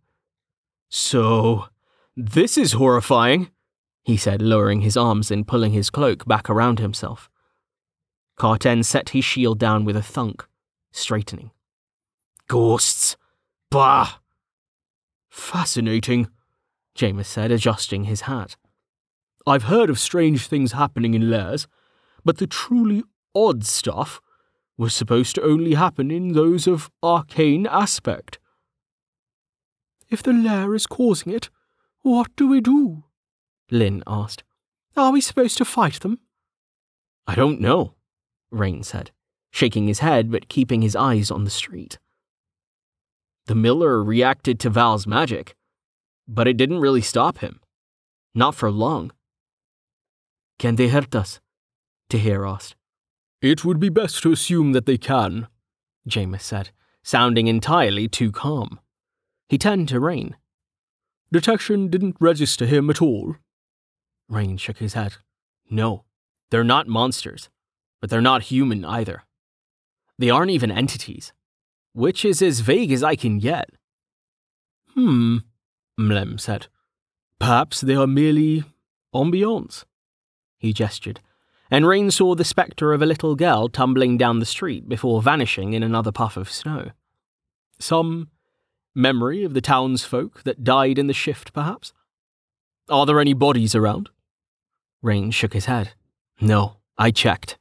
So, 0.89 1.65
this 2.15 2.57
is 2.57 2.73
horrifying, 2.73 3.49
he 4.03 4.15
said, 4.17 4.41
lowering 4.41 4.81
his 4.81 4.95
arms 4.95 5.29
and 5.29 5.47
pulling 5.47 5.73
his 5.73 5.89
cloak 5.89 6.25
back 6.25 6.49
around 6.49 6.79
himself. 6.79 7.29
Carten 8.37 8.83
set 8.83 9.09
his 9.09 9.25
shield 9.25 9.59
down 9.59 9.83
with 9.83 9.97
a 9.97 10.01
thunk, 10.01 10.47
straightening. 10.91 11.51
Ghosts! 12.47 13.17
Bah! 13.69 14.19
Fascinating, 15.29 16.29
Jameis 16.95 17.25
said, 17.25 17.51
adjusting 17.51 18.05
his 18.05 18.21
hat. 18.21 18.55
I've 19.45 19.63
heard 19.63 19.89
of 19.89 19.99
strange 19.99 20.47
things 20.47 20.71
happening 20.71 21.13
in 21.13 21.29
lairs, 21.29 21.67
but 22.27 22.39
the 22.39 22.45
truly 22.45 23.03
odd 23.33 23.63
stuff 23.63 24.19
was 24.77 24.93
supposed 24.93 25.33
to 25.33 25.41
only 25.41 25.75
happen 25.75 26.11
in 26.11 26.33
those 26.33 26.67
of 26.67 26.91
arcane 27.01 27.65
aspect. 27.65 28.37
If 30.09 30.21
the 30.21 30.33
lair 30.33 30.75
is 30.75 30.87
causing 30.87 31.31
it, 31.31 31.49
what 32.01 32.35
do 32.35 32.49
we 32.49 32.59
do? 32.59 33.05
Lin 33.71 34.03
asked. 34.05 34.43
Are 34.97 35.13
we 35.13 35.21
supposed 35.21 35.57
to 35.59 35.63
fight 35.63 36.01
them? 36.01 36.19
I 37.25 37.33
don't 37.35 37.61
know, 37.61 37.93
Rain 38.51 38.83
said, 38.83 39.11
shaking 39.49 39.87
his 39.87 39.99
head 39.99 40.29
but 40.29 40.49
keeping 40.49 40.81
his 40.81 40.97
eyes 40.97 41.31
on 41.31 41.45
the 41.45 41.49
street. 41.49 41.97
The 43.45 43.55
miller 43.55 44.03
reacted 44.03 44.59
to 44.59 44.69
Val's 44.69 45.07
magic, 45.07 45.55
but 46.27 46.45
it 46.45 46.57
didn't 46.57 46.81
really 46.81 47.01
stop 47.01 47.37
him. 47.37 47.61
Not 48.35 48.53
for 48.53 48.69
long. 48.69 49.13
Can 50.59 50.75
they 50.75 50.89
hurt 50.89 51.15
us? 51.15 51.39
Tahir 52.09 52.45
asked. 52.45 52.75
It 53.41 53.63
would 53.63 53.79
be 53.79 53.89
best 53.89 54.23
to 54.23 54.31
assume 54.31 54.71
that 54.71 54.85
they 54.85 54.97
can, 54.97 55.47
Jameis 56.09 56.41
said, 56.41 56.71
sounding 57.03 57.47
entirely 57.47 58.07
too 58.07 58.31
calm. 58.31 58.79
He 59.47 59.57
turned 59.57 59.89
to 59.89 59.99
Rain. 59.99 60.35
Detection 61.31 61.89
didn't 61.89 62.17
register 62.19 62.65
him 62.65 62.89
at 62.89 63.01
all. 63.01 63.35
Rain 64.29 64.57
shook 64.57 64.77
his 64.77 64.93
head. 64.93 65.17
No, 65.69 66.05
they're 66.49 66.63
not 66.63 66.87
monsters, 66.87 67.49
but 68.01 68.09
they're 68.09 68.21
not 68.21 68.43
human 68.43 68.85
either. 68.85 69.23
They 70.17 70.29
aren't 70.29 70.51
even 70.51 70.71
entities, 70.71 71.33
which 71.93 72.25
is 72.25 72.41
as 72.41 72.61
vague 72.61 72.91
as 72.91 73.03
I 73.03 73.15
can 73.15 73.39
get. 73.39 73.69
Hmm, 74.93 75.37
Mlem 75.99 76.39
said. 76.39 76.67
Perhaps 77.39 77.81
they 77.81 77.95
are 77.95 78.07
merely 78.07 78.63
ambiance. 79.13 79.83
He 80.57 80.73
gestured, 80.73 81.19
and 81.69 81.87
Rain 81.87 82.11
saw 82.11 82.35
the 82.35 82.43
spectre 82.43 82.93
of 82.93 83.01
a 83.01 83.05
little 83.05 83.35
girl 83.35 83.67
tumbling 83.67 84.17
down 84.17 84.39
the 84.39 84.45
street 84.45 84.87
before 84.87 85.21
vanishing 85.21 85.73
in 85.73 85.83
another 85.83 86.11
puff 86.11 86.37
of 86.37 86.51
snow. 86.51 86.91
Some 87.79 88.29
memory 88.95 89.43
of 89.43 89.53
the 89.53 89.61
townsfolk 89.61 90.43
that 90.43 90.63
died 90.63 90.97
in 90.97 91.07
the 91.07 91.13
shift, 91.13 91.53
perhaps? 91.53 91.93
Are 92.89 93.05
there 93.05 93.19
any 93.19 93.33
bodies 93.33 93.75
around? 93.75 94.09
Rain 95.01 95.31
shook 95.31 95.53
his 95.53 95.65
head. 95.65 95.91
No, 96.39 96.77
I 96.97 97.11
checked. 97.11 97.57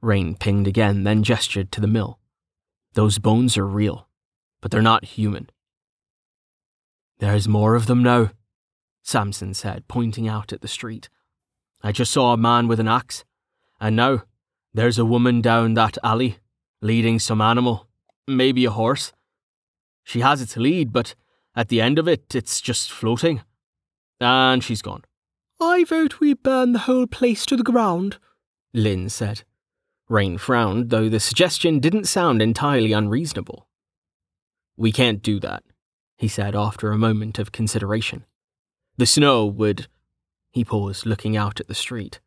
Rain 0.00 0.34
pinged 0.34 0.66
again, 0.66 1.04
then 1.04 1.22
gestured 1.22 1.70
to 1.72 1.80
the 1.80 1.86
mill. 1.86 2.18
Those 2.94 3.18
bones 3.18 3.56
are 3.56 3.66
real, 3.66 4.08
but 4.60 4.70
they're 4.70 4.82
not 4.82 5.04
human. 5.04 5.48
There's 7.18 7.46
more 7.46 7.74
of 7.74 7.86
them 7.86 8.02
now, 8.02 8.30
Samson 9.02 9.54
said, 9.54 9.86
pointing 9.88 10.26
out 10.26 10.52
at 10.52 10.62
the 10.62 10.68
street. 10.68 11.08
I 11.82 11.92
just 11.92 12.12
saw 12.12 12.32
a 12.32 12.36
man 12.36 12.68
with 12.68 12.80
an 12.80 12.88
axe, 12.88 13.24
and 13.80 13.96
now 13.96 14.22
there's 14.74 14.98
a 14.98 15.04
woman 15.04 15.40
down 15.40 15.74
that 15.74 15.98
alley, 16.04 16.38
leading 16.80 17.18
some 17.18 17.40
animal, 17.40 17.88
maybe 18.26 18.64
a 18.64 18.70
horse. 18.70 19.12
She 20.04 20.20
has 20.20 20.42
its 20.42 20.56
lead, 20.56 20.92
but 20.92 21.14
at 21.56 21.68
the 21.68 21.80
end 21.80 21.98
of 21.98 22.06
it, 22.06 22.34
it's 22.34 22.60
just 22.60 22.92
floating. 22.92 23.42
And 24.20 24.62
she's 24.62 24.82
gone. 24.82 25.04
I 25.60 25.84
vote 25.84 26.20
we 26.20 26.34
burn 26.34 26.72
the 26.72 26.80
whole 26.80 27.06
place 27.06 27.44
to 27.46 27.56
the 27.56 27.62
ground, 27.62 28.18
Lin 28.72 29.08
said. 29.08 29.42
Rain 30.08 30.38
frowned, 30.38 30.90
though 30.90 31.08
the 31.08 31.20
suggestion 31.20 31.78
didn't 31.78 32.06
sound 32.06 32.42
entirely 32.42 32.92
unreasonable. 32.92 33.68
We 34.76 34.92
can't 34.92 35.22
do 35.22 35.38
that, 35.40 35.62
he 36.16 36.28
said 36.28 36.56
after 36.56 36.90
a 36.90 36.98
moment 36.98 37.38
of 37.38 37.52
consideration. 37.52 38.24
The 38.96 39.06
snow 39.06 39.46
would. 39.46 39.86
He 40.52 40.64
paused, 40.64 41.06
looking 41.06 41.36
out 41.36 41.60
at 41.60 41.68
the 41.68 41.74
street. 41.74 42.20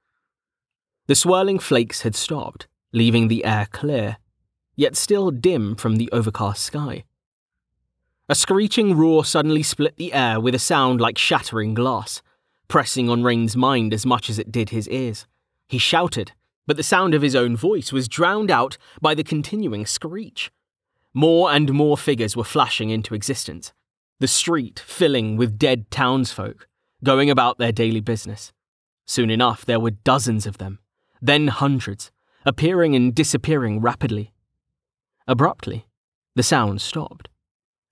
The 1.08 1.16
swirling 1.16 1.60
flakes 1.60 2.02
had 2.02 2.16
stopped, 2.16 2.68
leaving 2.92 3.28
the 3.28 3.46
air 3.46 3.68
clear, 3.72 4.18
yet 4.76 4.96
still 4.96 5.32
dim 5.32 5.76
from 5.76 5.98
the 5.98 6.10
overcast 6.12 6.64
sky. 6.64 7.04
A 8.30 8.36
screeching 8.36 8.96
roar 8.96 9.26
suddenly 9.26 9.64
split 9.64 9.98
the 9.98 10.14
air 10.14 10.40
with 10.40 10.56
a 10.56 10.60
sound 10.60 11.02
like 11.02 11.18
shattering 11.18 11.74
glass 11.74 12.22
pressing 12.74 13.08
on 13.08 13.22
Rain's 13.22 13.56
mind 13.56 13.94
as 13.94 14.04
much 14.04 14.32
as 14.32 14.40
it 14.40 14.52
did 14.52 14.72
his 14.72 14.90
ears. 14.90 15.28
He 15.68 15.78
shouted, 15.78 16.32
but 16.66 16.76
the 16.76 16.82
sound 16.82 17.14
of 17.14 17.22
his 17.22 17.36
own 17.36 17.56
voice 17.56 17.92
was 17.92 18.08
drowned 18.08 18.50
out 18.50 18.80
by 19.00 19.14
the 19.14 19.24
continuing 19.24 19.86
screech. 19.86 20.52
More 21.14 21.52
and 21.52 21.72
more 21.72 21.98
figures 21.98 22.36
were 22.36 22.44
flashing 22.44 22.90
into 22.90 23.14
existence, 23.14 23.74
the 24.20 24.28
street 24.28 24.80
filling 24.80 25.38
with 25.38 25.60
dead 25.60 25.92
townsfolk, 25.92 26.68
going 27.04 27.30
about 27.30 27.58
their 27.58 27.72
daily 27.72 28.02
business. 28.02 28.54
Soon 29.06 29.30
enough, 29.30 29.66
there 29.66 29.80
were 29.80 29.92
dozens 29.92 30.46
of 30.46 30.58
them, 30.58 30.80
then 31.22 31.48
hundreds, 31.48 32.12
appearing 32.46 32.96
and 32.96 33.14
disappearing 33.14 33.82
rapidly. 33.82 34.34
Abruptly, 35.28 35.88
the 36.36 36.44
sound 36.44 36.82
stopped, 36.82 37.30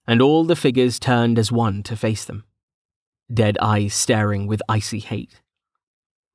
and 0.08 0.22
all 0.22 0.44
the 0.44 0.56
figures 0.56 1.00
turned 1.00 1.38
as 1.38 1.52
one 1.52 1.84
to 1.84 1.96
face 1.96 2.26
them 2.26 2.44
dead 3.34 3.58
eyes 3.62 3.94
staring 3.94 4.46
with 4.46 4.62
icy 4.68 5.00
hate. 5.00 5.42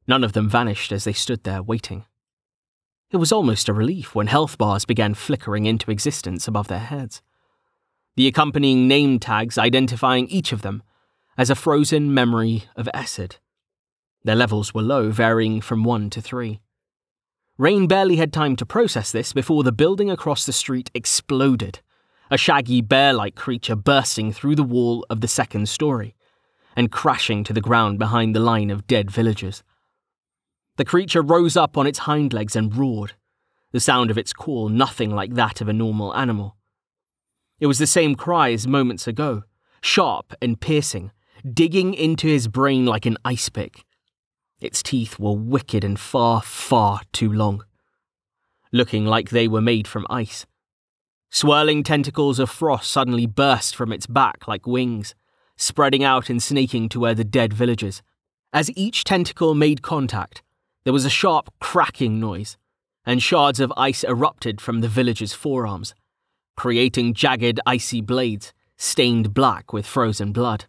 None 0.09 0.25
of 0.25 0.33
them 0.33 0.49
vanished 0.49 0.93
as 0.93 1.05
they 1.05 1.13
stood 1.13 1.45
there 1.45 1.63
waiting. 1.63 2.07
It 3.11 3.19
was 3.19 3.33
almost 3.33 3.69
a 3.69 3.75
relief 3.75 4.15
when 4.15 4.29
health 4.29 4.59
bars 4.59 4.85
began 4.85 5.15
flickering 5.15 5.67
into 5.67 5.91
existence 5.91 6.49
above 6.49 6.69
their 6.69 6.79
heads. 6.79 7.23
The 8.17 8.27
accompanying 8.27 8.89
name 8.89 9.19
tags 9.19 9.59
identifying 9.59 10.27
each 10.29 10.53
of 10.53 10.63
them 10.63 10.83
as 11.39 11.51
a 11.51 11.55
frozen 11.55 12.13
memory 12.13 12.65
of 12.77 12.89
Essid. 12.95 13.39
Their 14.25 14.37
levels 14.37 14.73
were 14.73 14.83
low, 14.83 15.11
varying 15.11 15.61
from 15.61 15.85
1 15.85 16.11
to 16.11 16.21
3. 16.21 16.61
Rain 17.59 17.87
barely 17.87 18.17
had 18.17 18.33
time 18.33 18.57
to 18.57 18.67
process 18.67 19.13
this 19.13 19.33
before 19.33 19.63
the 19.63 19.73
building 19.73 20.11
across 20.11 20.45
the 20.45 20.53
street 20.53 20.91
exploded, 20.95 21.81
a 22.31 22.37
shaggy 22.37 22.81
bear 22.81 23.13
like 23.13 23.35
creature 23.35 23.77
bursting 23.77 24.33
through 24.33 24.57
the 24.57 24.63
wall 24.63 25.07
of 25.09 25.21
the 25.21 25.29
second 25.29 25.69
story 25.69 26.15
and 26.75 26.93
crashing 26.93 27.43
to 27.45 27.53
the 27.53 27.61
ground 27.61 27.99
behind 27.99 28.35
the 28.35 28.41
line 28.41 28.71
of 28.71 28.87
dead 28.87 29.11
villagers. 29.11 29.63
The 30.77 30.85
creature 30.85 31.23
rose 31.23 31.57
up 31.57 31.79
on 31.79 31.87
its 31.87 32.01
hind 32.01 32.35
legs 32.35 32.55
and 32.55 32.77
roared, 32.77 33.15
the 33.73 33.81
sound 33.81 34.11
of 34.11 34.19
its 34.19 34.33
call 34.33 34.69
nothing 34.69 35.11
like 35.11 35.35
that 35.35 35.61
of 35.61 35.69
a 35.69 35.73
normal 35.73 36.15
animal. 36.15 36.57
It 37.59 37.67
was 37.67 37.79
the 37.79 37.87
same 37.87 38.15
cry 38.15 38.53
as 38.53 38.67
moments 38.67 39.07
ago, 39.07 39.45
sharp 39.81 40.35
and 40.43 40.61
piercing, 40.61 41.11
digging 41.53 41.95
into 41.95 42.27
his 42.27 42.49
brain 42.49 42.87
like 42.87 43.07
an 43.07 43.17
ice 43.25 43.49
pick. 43.49 43.85
Its 44.61 44.83
teeth 44.83 45.19
were 45.19 45.37
wicked 45.37 45.85
and 45.85 45.99
far, 45.99 46.43
far 46.43 47.03
too 47.13 47.33
long, 47.33 47.65
looking 48.73 49.05
like 49.05 49.31
they 49.31 49.47
were 49.47 49.61
made 49.61 49.87
from 49.87 50.07
ice. 50.09 50.47
Swirling 51.31 51.83
tentacles 51.83 52.39
of 52.39 52.49
frost 52.49 52.91
suddenly 52.91 53.27
burst 53.27 53.77
from 53.77 53.93
its 53.93 54.07
back 54.07 54.49
like 54.49 54.67
wings, 54.67 55.15
spreading 55.57 56.03
out 56.03 56.31
and 56.31 56.43
snaking 56.43 56.89
to 56.89 57.01
where 57.01 57.15
the 57.15 57.25
dead 57.25 57.53
villagers. 57.53 58.03
As 58.53 58.71
each 58.77 59.05
tentacle 59.05 59.55
made 59.55 59.83
contact, 59.83 60.43
there 60.85 60.93
was 60.93 61.05
a 61.05 61.11
sharp 61.11 61.53
cracking 61.61 62.19
noise, 62.19 62.57
and 63.05 63.23
shards 63.23 63.61
of 63.61 63.73
ice 63.77 64.03
erupted 64.05 64.61
from 64.61 64.81
the 64.81 64.89
villagers' 64.89 65.33
forearms, 65.33 65.95
creating 66.57 67.13
jagged, 67.13 67.61
icy 67.67 68.01
blades 68.01 68.53
stained 68.79 69.35
black 69.35 69.73
with 69.73 69.87
frozen 69.87 70.33
blood. 70.33 70.67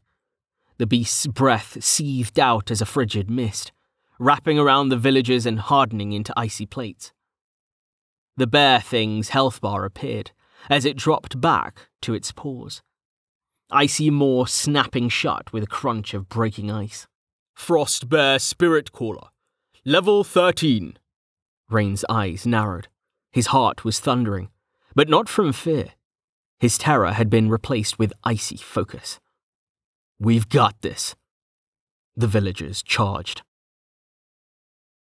The 0.77 0.87
beast's 0.87 1.27
breath 1.27 1.83
seethed 1.83 2.37
out 2.37 2.69
as 2.69 2.81
a 2.81 2.85
frigid 2.85 3.29
mist, 3.29 3.71
wrapping 4.19 4.59
around 4.59 4.89
the 4.89 4.97
villagers 4.97 5.45
and 5.45 5.59
hardening 5.59 6.11
into 6.11 6.33
icy 6.37 6.65
plates. 6.65 7.13
The 8.35 8.47
bear 8.47 8.79
thing's 8.79 9.29
health 9.29 9.61
bar 9.61 9.85
appeared 9.85 10.31
as 10.69 10.85
it 10.85 10.97
dropped 10.97 11.39
back 11.41 11.89
to 12.01 12.13
its 12.13 12.31
paws. 12.31 12.81
Icy 13.71 14.09
maw 14.09 14.45
snapping 14.45 15.09
shut 15.09 15.51
with 15.51 15.63
a 15.63 15.67
crunch 15.67 16.13
of 16.13 16.29
breaking 16.29 16.71
ice. 16.71 17.07
Frost 17.55 18.07
Bear 18.07 18.39
Spirit 18.39 18.91
Caller. 18.91 19.29
Level 19.83 20.23
13. 20.23 20.97
Rain's 21.69 22.05
eyes 22.07 22.45
narrowed. 22.45 22.87
His 23.31 23.47
heart 23.47 23.83
was 23.83 23.99
thundering, 23.99 24.49
but 24.95 25.09
not 25.09 25.27
from 25.27 25.51
fear. 25.53 25.93
His 26.59 26.77
terror 26.77 27.11
had 27.13 27.29
been 27.29 27.49
replaced 27.49 27.99
with 27.99 28.13
icy 28.23 28.57
focus. 28.57 29.19
We've 30.19 30.49
got 30.49 30.81
this. 30.81 31.15
The 32.15 32.25
villagers 32.25 32.81
charged. 32.81 33.43